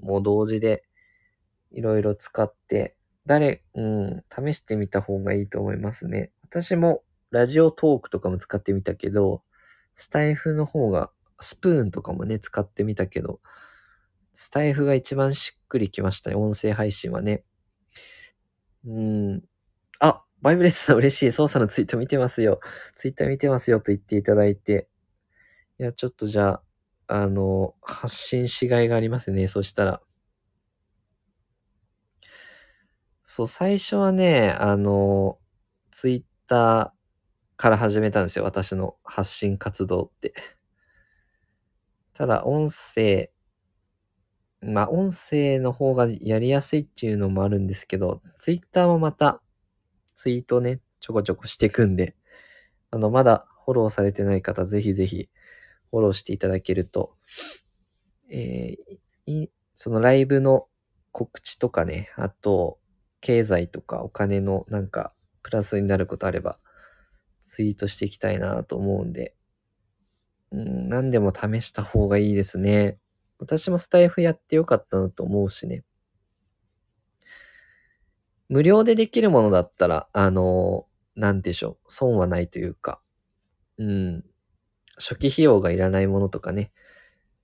[0.00, 0.84] もう同時で、
[1.72, 6.30] いろいろ使って、誰、うん、試してみた方がいいと思いますね。
[6.44, 9.42] 私も、ラジオトークとかも使ってみたけど、
[9.96, 13.40] スタイフの方が、スプーンとかもね、使ってみたけど、
[14.34, 16.36] スタイフが一番しっくりきましたね。
[16.36, 17.42] 音声配信はね。
[18.86, 19.42] うん。
[19.98, 21.32] あ、バイブレッツさん嬉しい。
[21.32, 22.60] 操作のツイート見てますよ。
[22.96, 24.88] ツイッター見てますよと言っていただいて。
[25.78, 26.62] いや、ちょっとじゃあ、
[27.08, 29.48] あの、発信しがいがありますね。
[29.48, 30.02] そしたら。
[33.22, 35.38] そう、最初はね、あの、
[35.90, 38.44] ツイッターから始めたんですよ。
[38.44, 40.34] 私の発信活動って。
[42.14, 43.30] ただ、音声、
[44.60, 49.40] まあ、音声の方がやりやすいっていうのもあるんですけど、ツイッターもまた
[50.14, 52.16] ツイートね、ちょこちょこしていくんで、
[52.90, 55.28] あの、まだフォローされてない方、ぜひぜひ
[55.90, 57.14] フォローしていただけると、
[58.30, 60.68] えーそのライブの
[61.12, 62.78] 告知とかね、あと、
[63.20, 65.12] 経済とかお金のなんか、
[65.42, 66.58] プラスになることあれば、
[67.44, 69.36] ツイートしていきたいなと思うんで、
[70.50, 72.98] うん、何でも試した方がいいですね。
[73.38, 75.84] 私もスタイフやってよかったなと思うしね。
[78.48, 83.00] 無料でできるものだったら、あの、なんでしょう、損はないというか、
[83.78, 84.24] うん、
[84.98, 86.72] 初期費用がいらないものとかね、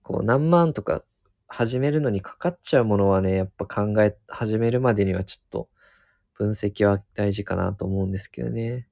[0.02, 1.04] こう何万とか
[1.46, 5.68] 始めるのにかかっちゃうものはね、やっぱ考え、始めるまでにはちょっと
[6.34, 8.88] 分析は大事かなと思うんですけどね。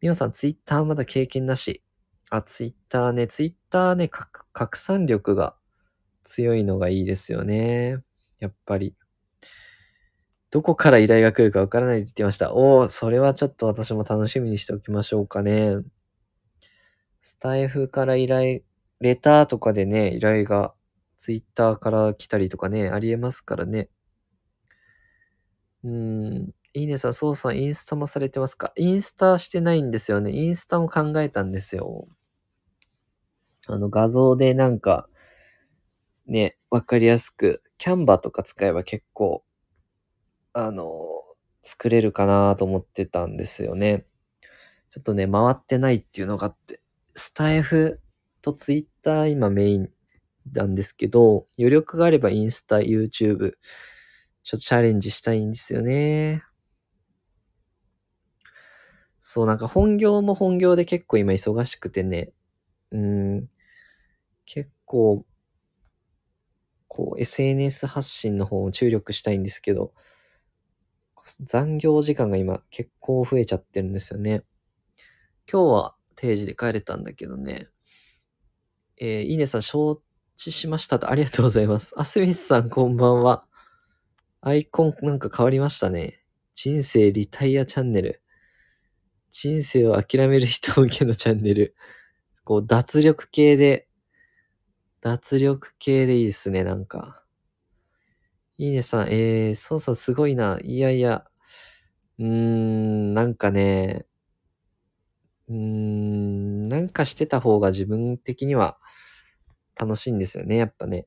[0.00, 1.82] みおさん、ツイッターまだ経験なし。
[2.30, 5.54] あ、ツイッターね、ツイッターね、拡拡散力が
[6.24, 7.98] 強いのがいいですよね。
[8.40, 8.96] やっぱり。
[10.50, 12.54] どこから依頼が来るかわからないって言ってました。
[12.54, 15.76] おお、それはちょっと私も楽しみにしておきましょうかね。
[17.22, 18.62] スタイフから依頼、
[19.00, 20.74] レターとかでね、依頼が
[21.18, 23.88] ツイッターから来たりとかね、ありえますからね。
[25.84, 26.54] うん。
[26.74, 28.72] いいねさん、そうさん、インスタもされてますか？
[28.76, 30.32] インスタしてないんですよね。
[30.32, 32.08] インスタも考えたんですよ。
[33.68, 35.08] あの画像でなんか、
[36.26, 39.44] ね、わかりやすく、キャンバーとか使えば結構、
[40.54, 40.88] あの、
[41.62, 44.06] 作れるかなと思ってたんですよね。
[44.90, 46.81] ちょっとね、回ってないっていうのがあって、
[47.14, 48.00] スタイフ
[48.40, 49.90] とツイッター今メイン
[50.52, 53.52] なんですけど、余力があればインスタ、YouTube、
[54.42, 56.42] ちょっとチャレンジしたいんですよね。
[59.20, 62.32] そう、なんか本業も本業で結構今忙しくてね、
[62.90, 63.48] うん、
[64.44, 65.24] 結構、
[66.88, 69.94] こう SNS 発信の方を注力したいんですけど、
[71.40, 74.44] 残業時間が今結構増えちゃってるんですよね。
[75.50, 77.66] 今日は定時で帰れたんだけどね。
[78.96, 80.00] えー、いいねさん承
[80.36, 81.94] 知しましたとありがとうございます。
[81.98, 83.44] あすみさんこんばんは。
[84.40, 86.22] アイコンなんか変わりましたね。
[86.54, 88.22] 人生リタイアチャンネル。
[89.32, 91.74] 人生を諦める人向けのチャンネル。
[92.44, 93.88] こう、脱力系で、
[95.00, 97.24] 脱力系でいいっすね、なんか。
[98.58, 100.60] いいねさん、えー、そうそうすごいな。
[100.62, 101.24] いやいや、
[102.18, 104.06] うーん、なんかね、
[105.52, 108.78] うーん、なんかしてた方が自分的には
[109.78, 111.06] 楽しいんですよね、やっぱね。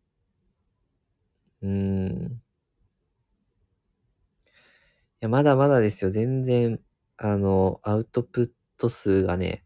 [1.61, 2.41] うーん。
[5.15, 6.11] いや、まだまだですよ。
[6.11, 6.79] 全然、
[7.17, 9.65] あの、アウトプット数がね、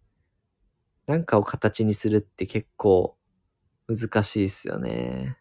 [1.08, 3.18] なんかを形にするって結構
[3.88, 5.38] 難しいっすよね。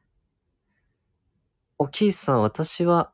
[1.78, 3.12] お、キースさん、私は、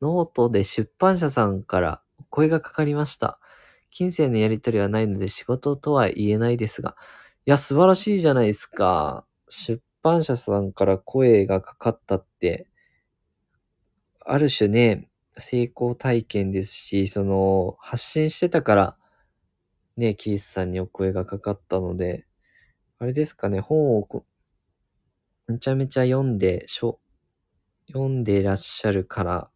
[0.00, 3.40] ノートで出版社さんからお声がかかりました。
[3.96, 6.96] 金銭のやり取りはないので仕事とは言えないですが。
[7.46, 9.24] いや、素晴らしいじゃないですか。
[9.48, 12.66] 出版社さんから声がかかったって、
[14.18, 18.96] ある種ね、成功体験ですし、その、発信してたから、
[19.96, 22.26] ね、キースさんにお声がかかったので、
[22.98, 24.24] あれですかね、本を
[25.46, 26.98] めちゃめちゃ読んで、しょ、
[27.86, 29.50] 読んでいらっしゃるから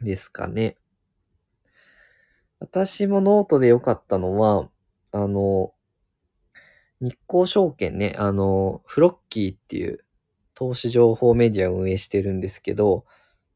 [0.00, 0.76] ですかね。
[2.64, 4.70] 私もノートで良かったのは、
[5.12, 5.74] あの、
[7.00, 10.04] 日興証券ね、あの、フロッキーっていう
[10.54, 13.04] 投資情報メディアを運営してるんですけど、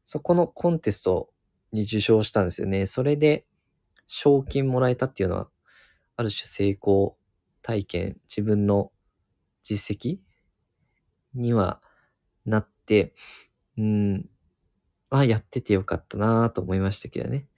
[0.05, 1.29] そこのコンテスト
[1.71, 2.85] に受賞したんですよね。
[2.85, 3.45] それで
[4.07, 5.49] 賞金もらえたっていうのは、
[6.17, 7.17] ある種成功
[7.63, 8.91] 体験、自分の
[9.63, 10.19] 実績
[11.33, 11.81] には
[12.45, 13.15] なって、
[13.77, 14.29] うん、
[15.11, 17.48] あ、やっててよかったなと思いましたけどね。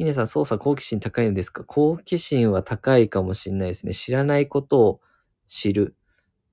[0.00, 1.62] イネさん、操作好奇心高いのですか？
[1.62, 3.92] 好奇心は高いかもしれないですね。
[3.92, 5.00] 知らないことを
[5.46, 5.94] 知る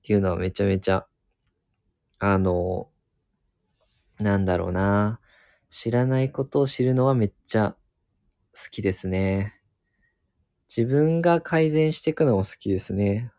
[0.02, 1.06] ていうのはめちゃめちゃ、
[2.18, 2.90] あの、
[4.18, 5.18] なんだろうな。
[5.70, 7.74] 知らないことを知るのはめっちゃ
[8.52, 9.54] 好きですね。
[10.68, 13.32] 自分が改善していくのも好きですね。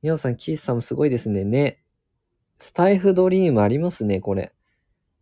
[0.00, 1.44] みおさん、キースさんもすごいですね。
[1.44, 1.82] ね。
[2.56, 4.54] スタイフドリームありますね、これ。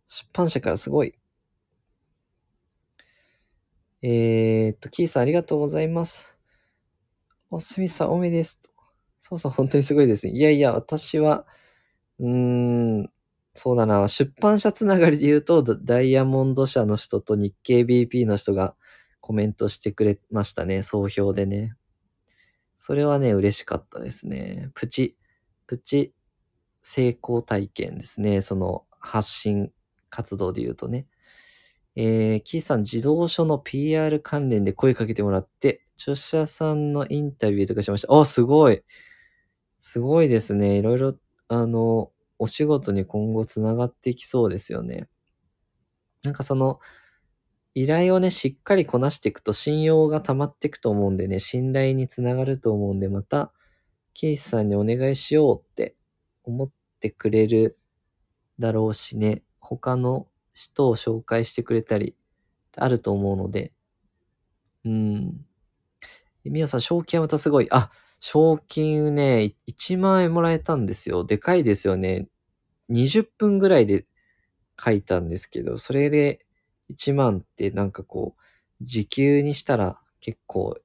[0.07, 1.15] 出版社からすごい。
[4.09, 6.33] えー、っと、キーさんありがとうございます。
[7.49, 8.57] お、すみさん、おめです。
[9.19, 10.31] そうそう、本当にすごいですね。
[10.31, 11.45] いやいや、私は、
[12.17, 13.11] うーん、
[13.53, 18.75] そうだな、出版社つながりで言うと、ダダイヤモンド社の人と日経 BP の人が
[19.19, 21.75] コメントしてくれましたね、総評でね。
[22.77, 24.71] それはね、嬉しかったですね。
[24.73, 25.17] プチ、
[25.65, 26.13] プチ
[26.81, 28.39] 成功体験ですね。
[28.39, 29.73] その発信
[30.09, 31.07] 活動で言うとね。
[31.99, 38.13] えー、キーさん、自動書の PR 関連で声かけてもらって、著者さんのインタビューとかしました。
[38.15, 38.83] あ、すごい。
[39.79, 40.77] すごいですね。
[40.77, 41.15] いろいろ、
[41.47, 45.09] あの、お仕事に今後つながっていきそうですよね。
[46.21, 46.79] なんかその、
[47.73, 53.51] 依頼をね、しっかりこなしていくと信用が溜まっていくと思うんでね、信頼につながると思うんで、また、
[54.13, 55.95] ケイスさんにお願いしようって
[56.43, 57.79] 思ってくれる
[58.59, 60.27] だろうしね、他の
[60.57, 62.15] 人を紹介してくれたり、
[62.75, 63.73] あると思うので、
[64.85, 65.45] うん。
[66.45, 67.67] みやさん、賞金はまたすごい。
[67.71, 71.23] あ、賞金ね、1万円もらえたんですよ。
[71.23, 72.27] でかいですよね。
[72.89, 74.05] 20分ぐらいで
[74.83, 76.45] 書いたんですけど、それで
[76.89, 78.41] 1万ってなんかこう、
[78.81, 80.79] 時給にしたら結構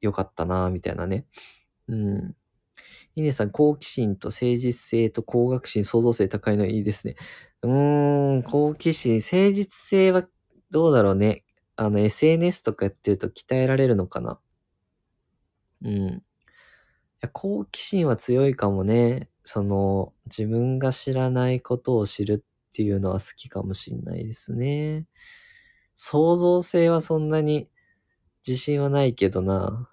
[0.00, 1.26] 良かったなみたいなね。
[1.88, 2.36] うん。
[3.16, 7.16] イネさん、好奇心と誠実性と工学心、創造性高いのいいですね。
[7.62, 10.26] うーん、好奇心、誠実性は
[10.70, 11.44] どうだろうね。
[11.76, 14.40] あの、SNS とかやってると鍛えられるのかな。
[15.82, 15.90] うん。
[16.08, 16.22] い
[17.20, 19.30] や、好奇心は強いかもね。
[19.44, 25.06] その、自分が知らないことを知るっていうのは好きかもしんないですね。
[25.96, 27.68] 創造性はそんなに
[28.46, 29.90] 自信はないけどな。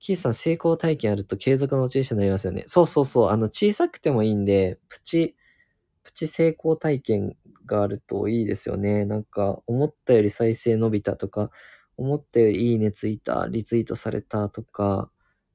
[0.00, 2.64] キーさん、成功体験あると継続のモチベーションになりますよね。
[2.66, 3.28] そうそうそう。
[3.30, 5.34] あの、小さくてもいいんで、プチ、
[6.04, 7.36] プチ成功体験
[7.66, 9.04] があるといいですよね。
[9.06, 11.50] なんか、思ったより再生伸びたとか、
[11.96, 15.10] 思ったよりいいねついた、リツイートされたとか、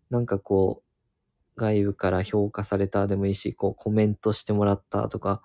[0.09, 5.43] なんかこう、外部から評価されたでもいいし、こうコメントしてもらったとか、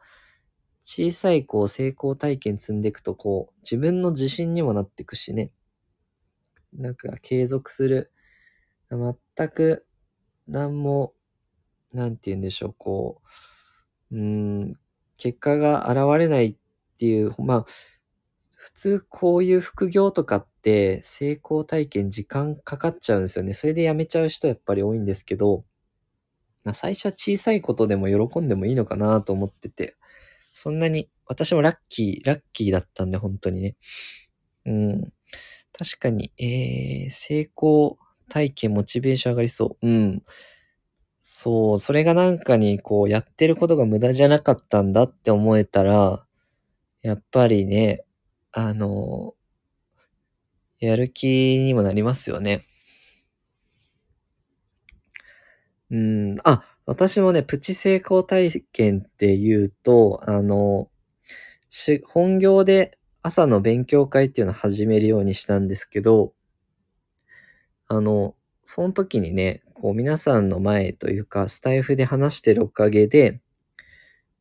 [0.84, 5.52] 小さいこう成功体験積んでいくとこう、自分の自信にもなっていくしね。
[6.72, 8.12] なんか継続する。
[8.90, 9.86] 全く、
[10.46, 11.14] 何も、
[11.92, 13.22] なんて言うんでしょう、こ
[14.10, 14.74] う、うん、
[15.16, 16.56] 結果が現れないっ
[16.98, 17.66] ていう、まあ、
[18.56, 23.54] 普通こういう副業とかって成功体験時間かかっちゃうんですよね。
[23.54, 25.64] それで辞めちゃう人やっぱり多いんですけど、
[26.64, 29.96] まあ、最初は小さいことでも喜んでもいいのかなと思ってて、
[30.52, 33.76] そんなに、私もラッキー、ラッキーだったんで、本当にね。
[34.66, 35.12] うん。
[35.72, 37.98] 確かに、えー、成功
[38.28, 39.88] 体験、モチベーション上がりそう。
[39.88, 40.22] うん。
[41.20, 46.26] そう、それがなんかに、こう、やってることが無駄じゃなかったんだって思えたら、
[47.02, 48.04] やっぱりね、
[48.52, 49.34] あの、
[50.80, 52.66] やる気にもなりますよね。
[55.90, 56.36] うん。
[56.44, 60.90] あ、私もね、プチ成功体験って言うと、あの、
[61.70, 66.34] し本業で朝の勉強会っていうのを始めるようにしたんですけど、
[67.88, 68.34] あの、
[68.64, 73.40] その時にね、こう皆さんの前というか、スタイフで話してるおかげで、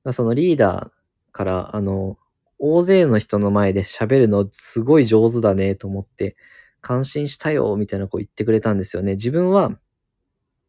[0.04, 2.18] まあ、そのリーダーから、あの、
[2.60, 6.36] 大勢の人の前で喋るのすごい上手だねと思って、
[6.82, 9.14] 感心したよ、みたいなこう言ってくれたんですよね。
[9.14, 9.78] 自分は、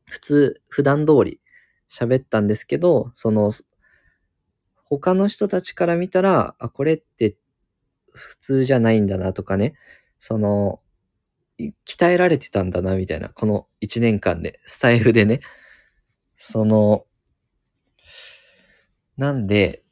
[0.06, 1.40] 普通、普段通り
[1.90, 3.52] 喋ったんですけど、その、
[4.84, 7.36] 他の人たちから見たら、あ、これって
[8.12, 9.74] 普通じゃないんだなとかね、
[10.18, 10.80] その、
[11.86, 15.40] 鍛えられてたんだな、みたいな、この一年間で、スタイフでね。
[16.36, 17.04] その、
[19.16, 19.82] なんで、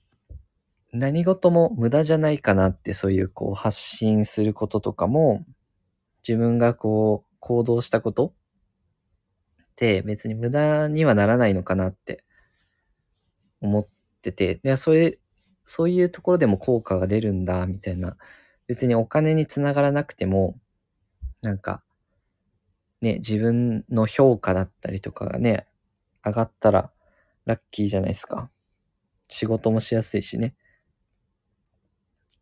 [0.93, 5.45] 何事も無駄じゃないかなって、そういうこう発信することとかも、
[6.26, 8.34] 自分がこう行動したことっ
[9.76, 12.25] て別に無駄にはならないのかなって
[13.61, 13.88] 思っ
[14.22, 15.18] てて、いや、それ、
[15.64, 18.17] そういうところでも効果が出るんだ、みたいな。
[18.67, 20.59] 別にお金につながらなくても、
[21.47, 21.85] なんか、
[23.01, 25.68] ね、自分の評価だったりとかがね、
[26.25, 26.91] 上がったら
[27.45, 28.51] ラッキーじゃないですか。
[29.29, 30.57] 仕事もしやすいしね。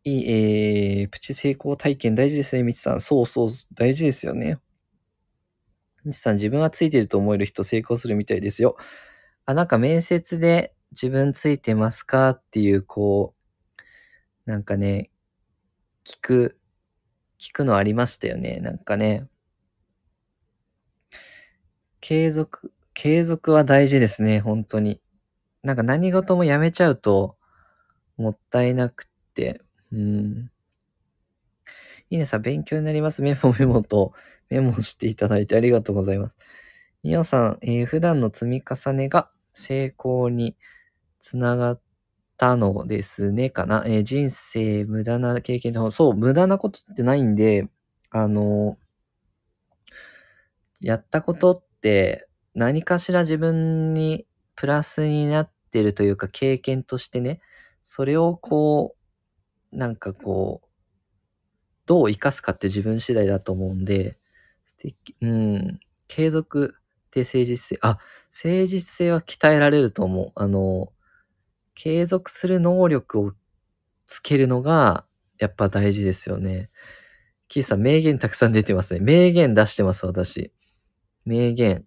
[0.03, 3.01] いい、えー、プチ成功体験大事ですね、みちさん。
[3.01, 4.59] そうそう、大事ですよね。
[6.03, 8.75] みちさん、自分はついてると思える人成功するみたいですよ。
[9.45, 13.35] あ、なんか面接で自分ついてますかっていう、こ
[14.47, 15.11] う、なんかね、
[16.03, 16.57] 聞く、
[17.39, 18.59] 聞くのありましたよね。
[18.61, 19.27] なんかね、
[22.01, 25.01] 継続、継続は大事ですね、本当に。
[25.63, 27.37] なんか何事もやめちゃうと、
[28.17, 30.51] もったいなくって、うん。
[32.09, 33.21] いいねさん、勉強になります。
[33.21, 34.13] メモメモと
[34.49, 36.35] メモしていただいてありがとうございます。
[37.03, 40.55] みおさん、えー普段の積み重ねが成功に
[41.21, 41.81] つながっ
[42.37, 43.83] たのですね、かな。
[43.87, 47.67] えー人生無駄な経験のそう、無駄なことってないんで、
[48.11, 48.77] あの
[50.81, 54.25] やったことって何かしら自分に
[54.55, 57.39] プラスになってるというか経験としてね、
[57.83, 58.95] それをこ
[59.73, 60.67] う、なんかこう、
[61.85, 64.17] どう活かすかって自分次第だと思うんで、
[64.65, 66.81] 素敵、うん、継続っ
[67.11, 67.79] で誠実性。
[67.81, 67.97] あ、
[68.43, 70.31] 誠実性は鍛えられると思う。
[70.35, 70.91] あの、
[71.75, 73.33] 継続する能力を
[74.05, 75.05] つけるのが、
[75.37, 76.69] やっぱ大事ですよね。
[77.47, 78.99] キーさん、名言たくさん出てますね。
[79.01, 80.51] 名言出してます、私。
[81.25, 81.85] 名言。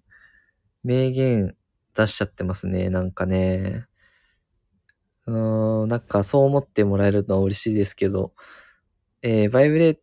[0.85, 1.56] 名言
[1.94, 2.90] 出しちゃってますね。
[2.90, 3.86] なんかね。
[5.27, 8.32] うーん、なんかそう思ってもらえるのは嬉しいですけど、
[9.23, 9.98] えー、バイブレッ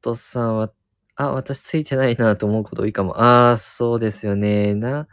[0.00, 0.72] トさんは、
[1.16, 3.20] あ、私ついてないなと思うこと多いかも。
[3.20, 4.74] ああ、そうですよね。
[4.74, 5.08] な、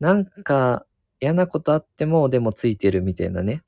[0.00, 0.86] なんか
[1.20, 3.62] 嫌なことあっても、でもついてるみたいなね。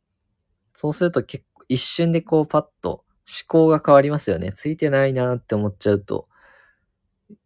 [0.74, 3.04] そうすると結構一瞬でこうパッと思
[3.46, 4.52] 考が変わりますよね。
[4.52, 6.28] ついてないなって思っちゃうと、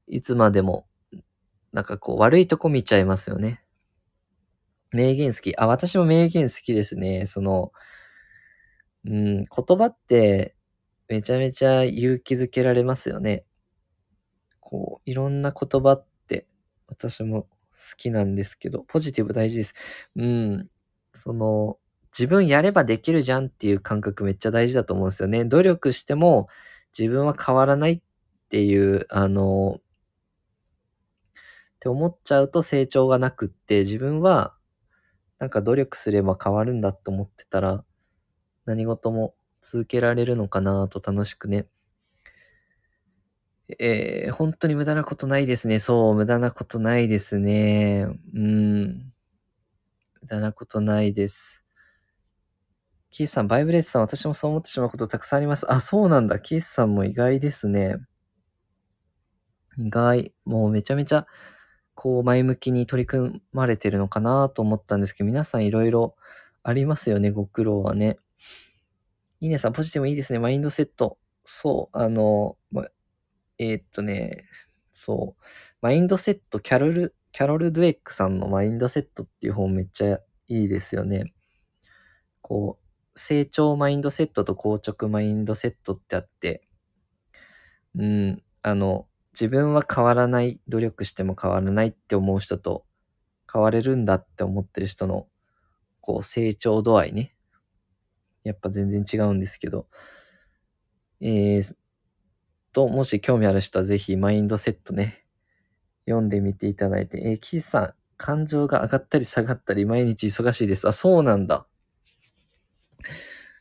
[0.08, 0.86] いつまでも、
[1.72, 3.62] なんかこう悪いとこ見ちゃいますよね。
[4.92, 5.54] 名言好き。
[5.56, 7.26] あ、私も名言好きですね。
[7.26, 7.72] その、
[9.04, 9.46] うん、言
[9.78, 10.56] 葉って
[11.08, 13.44] めちゃめちゃ勇気づけられますよね。
[14.60, 16.46] こう、いろんな言葉って
[16.88, 17.46] 私も
[17.76, 19.74] 好きなんですけど、ポジティブ大事です。
[20.16, 20.68] うん、
[21.12, 21.78] その、
[22.18, 25.44] 自分やればできるじゃんっていう感覚めっちゃ大事だと思うんですよね。
[25.44, 26.48] 努力しても
[26.98, 28.00] 自分は変わらないっ
[28.48, 29.82] ていう、あの、っ
[31.80, 34.54] て思っちゃうと成長がなくって、自分は
[35.38, 37.84] なんか努力すれば変わるんだと思ってたら、
[38.66, 41.66] 何事も続けられるのかなと楽しくね。
[43.78, 45.80] えー、本当に無駄なことないですね。
[45.80, 48.06] そう、無駄なことないですね。
[48.34, 49.12] うん。
[50.22, 51.64] 無駄なことないです。
[53.10, 55.70] キースさん、バイブレスさん、私もそう思ってしまうことたくさんあります。
[55.72, 56.38] あ、そうなんだ。
[56.38, 57.96] キースさんも意外ですね。
[59.78, 60.32] 意外。
[60.44, 61.26] もうめちゃめちゃ、
[61.94, 66.14] こう、前向きに取り組まれてるのかなと思ったんですけど、皆さんいろいろ
[66.62, 68.18] ありますよね、ご苦労はね。
[69.40, 70.38] いいねさん、ポジティブいいですね。
[70.38, 71.18] マインドセット。
[71.44, 72.86] そう、あの、ま、
[73.58, 74.44] えー、っとね、
[74.92, 75.42] そう、
[75.80, 81.34] マインドセット、キャロル、キャロル・ドゥエックさんのマインドセットっていう本めっちゃいいですよね。
[82.40, 86.66] こう、成長マインドセットと硬直マインドセットってあって、
[87.94, 92.84] うん、あの、自分は変わらない、努力しても変わらないって思う人と、
[93.52, 95.28] 変われるんだって思ってる人の、
[96.00, 97.34] こう、成長度合いね。
[98.44, 99.88] やっぱ全然違うんですけど。
[101.20, 101.76] えー、
[102.76, 105.24] と、もし興味ある人はぜひマインドセットね、
[106.04, 107.22] 読んでみていただいて。
[107.24, 110.86] えー、キーさん、感情が上がったり下がったり毎日忙しいです。
[110.86, 111.66] あ、そうなんだ。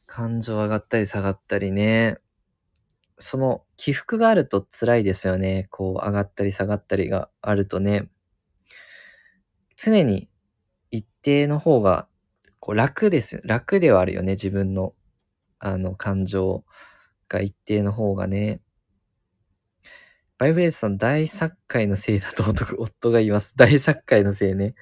[0.06, 2.18] 感情上がったり下がったりね。
[3.18, 5.70] その起伏があると辛いですよね。
[5.72, 8.10] こう上がったり下がったりがあるとね。
[9.78, 10.28] 常に
[10.92, 12.10] 一定の方が
[12.60, 13.40] こう楽です。
[13.46, 14.34] 楽ではあるよね。
[14.34, 14.94] 自分の
[15.60, 16.66] あの感情
[17.30, 18.60] が一定の方がね。
[20.38, 22.44] バイブレースさん、大作界のせいだと
[22.78, 23.56] 夫が言います。
[23.58, 24.76] 大作界のせいね。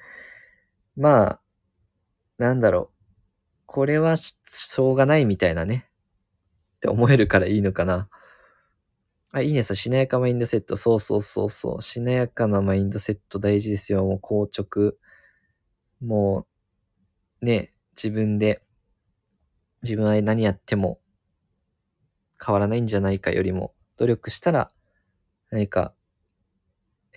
[0.96, 1.40] まあ、
[2.38, 2.94] なんだろう。
[3.66, 5.88] これはしょうがないみたいなね。
[6.76, 8.08] って思えるからいいのかな。
[9.30, 10.76] あ、いいねさ、しなやかマインドセット。
[10.76, 11.82] そうそうそうそう。
[11.82, 14.04] しなやかなマインドセット大事ですよ。
[14.04, 14.94] もう硬直。
[16.00, 16.46] も
[17.40, 18.60] う、ね、自分で、
[19.82, 20.98] 自分は何やっても
[22.44, 24.70] 変わらないんじゃないかよりも、努力したら
[25.54, 25.94] 何か、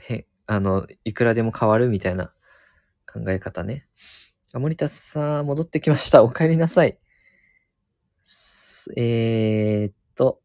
[0.08, 2.36] へ、あの、いくらでも変わるみたいな
[3.12, 3.88] 考え方ね。
[4.54, 6.22] あ、森田さん、戻ってきました。
[6.24, 7.00] お帰りなさい。
[8.96, 10.40] えー、っと。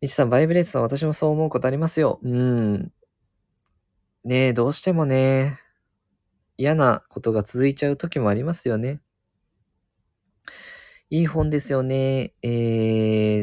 [0.00, 2.20] みちさん、バイブレートさん、私もそう思うことありますよ。
[2.22, 2.92] うん。
[4.22, 5.58] ねえ、どうしてもね、
[6.56, 9.00] 嫌なことが続いちゃう時もありますよね。
[11.10, 12.32] いい本ですよね。
[12.42, 12.48] え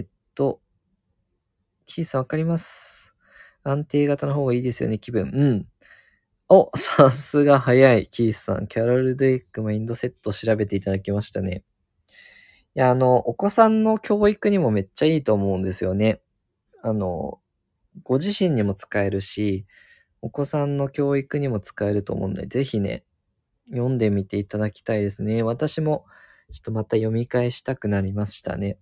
[0.04, 0.08] ー、っ、
[1.86, 3.14] キーさんわかります。
[3.64, 5.32] 安定型の方がいいですよね、気分。
[5.34, 5.68] うん。
[6.50, 8.68] お、 さすが早い、キースさん。
[8.68, 11.64] キャロル・デイクマインドセット調べていただきましたね。
[12.76, 16.22] いや、あの、お子さんの教育にもめっちゃいいと思うんですよね。
[16.84, 17.40] あの、
[18.04, 19.66] ご自身にも使えるし、
[20.22, 23.06] お子さんの教育にも使えると思うんで、ぜひね、
[23.72, 25.44] 読んでみていただきたいですね。
[25.44, 26.06] 私も、
[26.52, 28.80] ちょっとまた読み返したくなりましたね。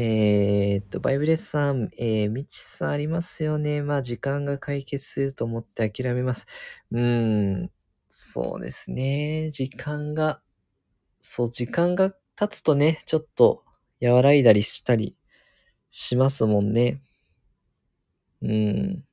[0.00, 3.82] えー、っと、バイブレスさん、えー、みちさんありますよね。
[3.82, 6.46] まあ、時間が解決すると思って諦めます。
[6.92, 7.70] うん、
[8.08, 9.50] そうですね。
[9.50, 10.40] 時間が、
[11.20, 13.64] そう、時間が経つとね、ちょっと
[14.00, 15.16] 和らいだりしたり
[15.90, 17.02] しますもんね。
[18.40, 19.04] うん。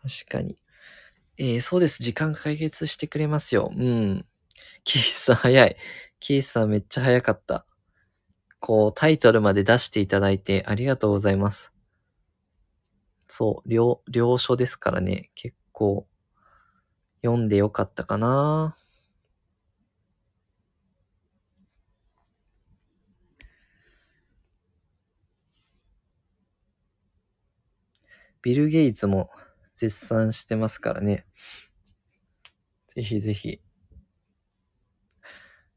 [0.00, 0.56] 確かに。
[1.38, 2.04] えー、そうです。
[2.04, 3.72] 時間が解決してくれますよ。
[3.76, 4.24] うん。
[4.84, 5.76] キースさん早い。
[6.20, 7.66] キースさんめっちゃ早かった。
[8.62, 11.72] こう、タイトルまで出していただいてありがとうございます。
[13.26, 16.06] そう、両、両書ですからね、結構、
[17.22, 18.76] 読んでよかったかな。
[28.42, 29.30] ビル・ゲイツも
[29.74, 31.26] 絶賛してますからね。
[32.94, 33.60] ぜひぜひ。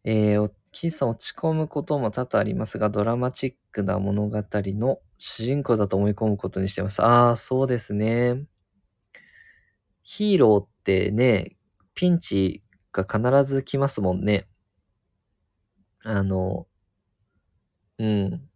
[0.03, 7.01] えー、キーさん落ち込むことも多々ありますが、ドラマチックな物語の主人公だと思い込むことにしてます。
[7.01, 8.45] ああ、そうですね。
[10.03, 11.57] ヒーローってね、
[11.95, 14.47] ピンチが必ず来ますもんね。
[16.03, 16.67] あの、
[17.97, 18.49] うん。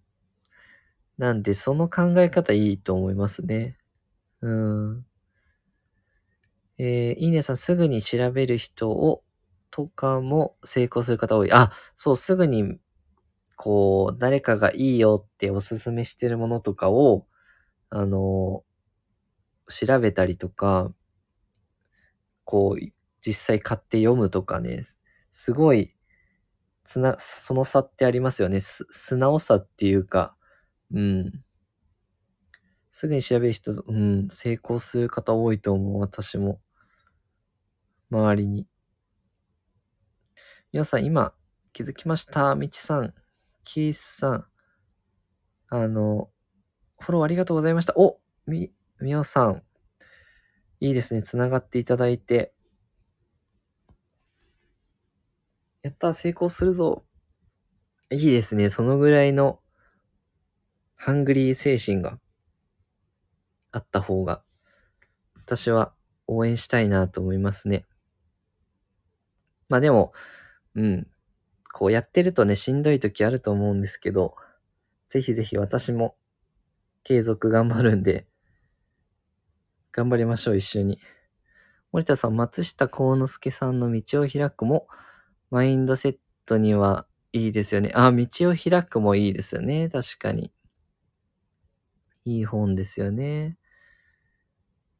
[1.18, 3.78] なんで、その考え方いいと思いますね。
[4.42, 5.06] うん。
[6.80, 9.24] えー、いいねさん、すぐに調べる人を、
[9.72, 11.52] とかも成功する方多い。
[11.52, 12.80] あ、そう、すぐに、
[13.58, 17.28] こう、誰かがいいよっておすすめしてるものとかを、
[17.90, 18.64] あの、
[19.68, 20.92] 調べたりとか、
[22.46, 22.86] こう、
[23.26, 24.86] 実際買って読むとかね、
[25.32, 25.94] すごい、
[26.86, 28.62] つな、その差ってありますよね。
[28.62, 30.36] す、素直さっていうか、
[30.94, 31.44] うん。
[32.92, 36.60] すぐに調べる人、うん、成功する方多いと思う、私も。
[38.12, 38.66] 周りに。
[40.72, 41.34] 皆さん、今、
[41.74, 42.54] 気づきました？
[42.54, 43.16] みちさん、
[43.64, 44.46] キースさん、
[45.70, 46.30] あの、
[47.00, 47.94] フォローありがとうございました。
[47.96, 48.72] おみ、
[49.02, 49.64] みおさん、
[50.80, 51.24] いいですね。
[51.24, 52.54] つながっていただいて。
[55.82, 57.04] やった、成功するぞ。
[58.12, 58.70] いいですね。
[58.70, 59.62] そのぐらいの、
[60.96, 62.20] ハングリー精神が
[63.72, 64.44] あった方が、
[65.36, 65.96] 私は
[66.28, 67.88] 応援したいなと思いますね。
[69.68, 70.14] まあでも、
[70.76, 71.08] うん。
[71.74, 74.36] こうやってるとね、しんどい時あると思うんですけど、
[75.10, 76.16] ぜひぜひ私も
[77.04, 78.28] 継続頑張るんで、
[79.92, 81.00] 頑張りましょう、一緒に。
[81.92, 84.88] 森田さん、松下幸之助さんの道を開くも、
[85.52, 87.92] マインドセットにはいいですよね。
[87.96, 89.90] あ、道を開くもいいですよね。
[89.90, 90.52] 確かに。
[92.26, 93.58] いい本ですよね。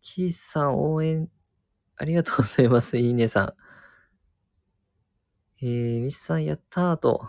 [0.02, 1.30] キースさん、応援、
[1.98, 2.98] ありがとうございます。
[2.98, 3.69] いいねさん。
[5.62, 7.28] えー、ミスさん、やったーと。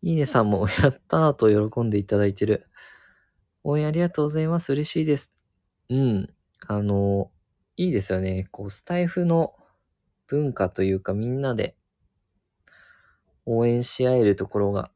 [0.00, 2.66] いいねさんも、やったーと喜んでいただいてる。
[3.62, 4.72] 応援ありがとうございます。
[4.72, 5.32] 嬉しいです。
[5.88, 6.34] うん。
[6.66, 7.30] あの、
[7.76, 8.48] いいですよね。
[8.50, 9.54] こう、スタイフの
[10.26, 11.76] 文化というか、みんなで
[13.46, 14.90] 応援し合えるところが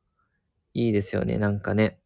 [0.74, 1.38] いいですよね。
[1.38, 2.00] なんかね。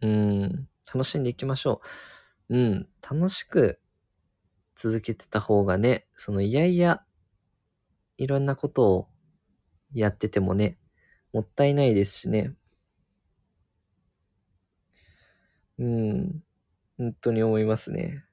[0.00, 0.68] うん。
[0.92, 1.80] 楽しんでいきましょ
[2.48, 2.56] う。
[2.56, 2.88] うん。
[3.02, 3.80] 楽しく
[4.78, 7.04] 続けてた方がね、そのいやいや、
[8.18, 9.08] いろんなことを
[9.94, 10.78] やっててもね、
[11.32, 12.54] もったいないですしね。
[15.78, 16.42] うん。
[16.98, 18.24] 本当に思いますね。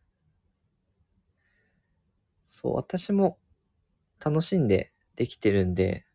[2.46, 3.38] そう、私も
[4.24, 6.06] 楽しんでできてるんで、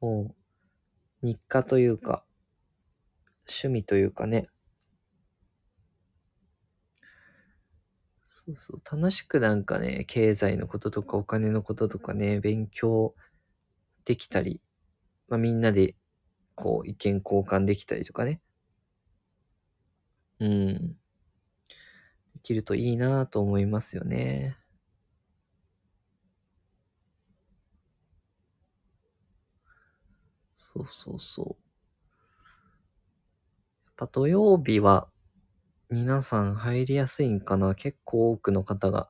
[0.00, 0.34] も
[1.22, 2.24] う、日課というか、
[3.48, 4.46] 趣味というかね。
[8.46, 13.14] そうそう、楽しくなんかね、経済のこととかお金のこととかね、勉強
[14.04, 14.60] できたり、
[15.28, 15.96] まあみんなで、
[16.56, 18.40] こう、意見交換できたりとかね。
[20.38, 20.96] うん。
[22.34, 24.56] できるといいなぁと思いますよね。
[30.74, 31.56] そうそうそう。
[33.86, 35.08] やっぱ土曜日は
[35.88, 37.76] 皆さん入りやすいんかな？
[37.76, 39.08] 結構多くの方が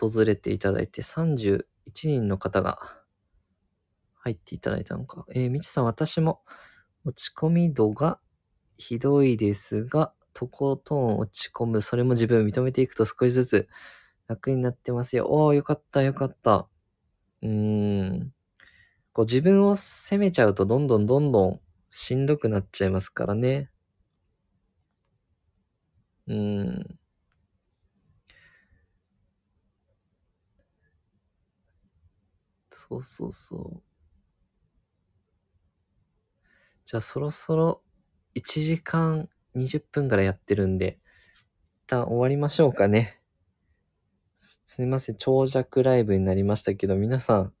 [0.00, 1.64] 訪れていただいて31
[2.08, 2.80] 人の方が
[4.14, 5.24] 入っていただいたのか。
[5.32, 6.42] えー、みちさん私も
[7.04, 8.18] 落ち込み度が
[8.74, 11.82] ひどいですが、とことん落ち込む。
[11.82, 13.68] それも自分を認めていくと少しずつ
[14.28, 15.26] 楽になってますよ。
[15.28, 16.68] おー、よかった、よかった。
[17.42, 18.34] うーん。
[19.12, 21.60] こう自分を責めちゃうとどんどんどんどん
[21.90, 23.71] しんどくなっちゃいますからね。
[26.26, 26.98] うん。
[32.70, 33.82] そうそうそう。
[36.84, 37.82] じゃあそろそろ
[38.34, 40.98] 1時間20分からやってるんで、
[41.64, 43.20] 一旦終わりましょうかね。
[44.36, 47.54] すすみません、長尺ライブになりましたけど、皆さん、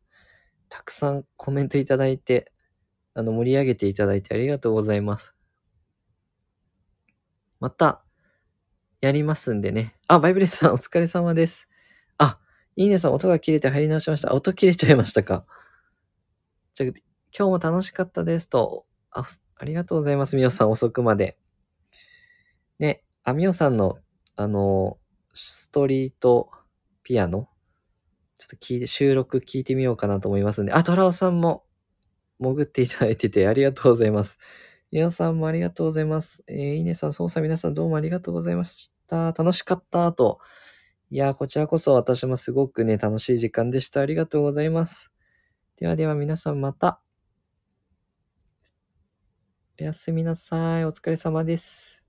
[0.68, 2.52] たくさんコメントいただいて、
[3.14, 5.34] あの、盛り上げていただいてありがとうございます。
[7.60, 8.04] また、
[9.02, 9.96] やりますんでね。
[10.06, 11.68] あ、バイブレスさんお疲れ様です。
[12.18, 12.38] あ、
[12.76, 14.32] いいねさん音が切れて入り直しました。
[14.32, 15.44] 音切れちゃいましたか。
[16.72, 16.94] じゃ、今
[17.32, 19.24] 日も楽しかったですと、あ、
[19.56, 20.36] ありがとうございます。
[20.36, 21.36] みおさん遅くまで。
[22.78, 23.98] ね、あみおさんの、
[24.36, 24.98] あの、
[25.34, 26.50] ストリート
[27.02, 27.48] ピアノ、
[28.38, 30.72] ちょっと聞いて、収録聞いてみようかなと思いますんで。
[30.72, 31.64] あ、トラオさんも
[32.38, 34.38] 潜っていただいててありがとうございます。
[34.92, 36.44] みおさんもありがとうございます。
[36.46, 38.91] えー、いいねさん、そうさん、皆さんどうもありがとうございまし。
[39.08, 40.38] 楽しかったと。
[41.10, 44.00] いや、こちらこそ私もすごくね、楽しい時間でした。
[44.00, 45.12] ありがとうございます。
[45.76, 47.00] ではでは皆さんまた。
[49.80, 50.84] おやすみなさい。
[50.84, 52.04] お疲れ様です。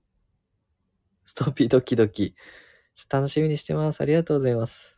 [1.24, 2.34] ストーピードキドキ。
[3.10, 4.00] 楽しみにしてます。
[4.00, 4.93] ありがとうございます。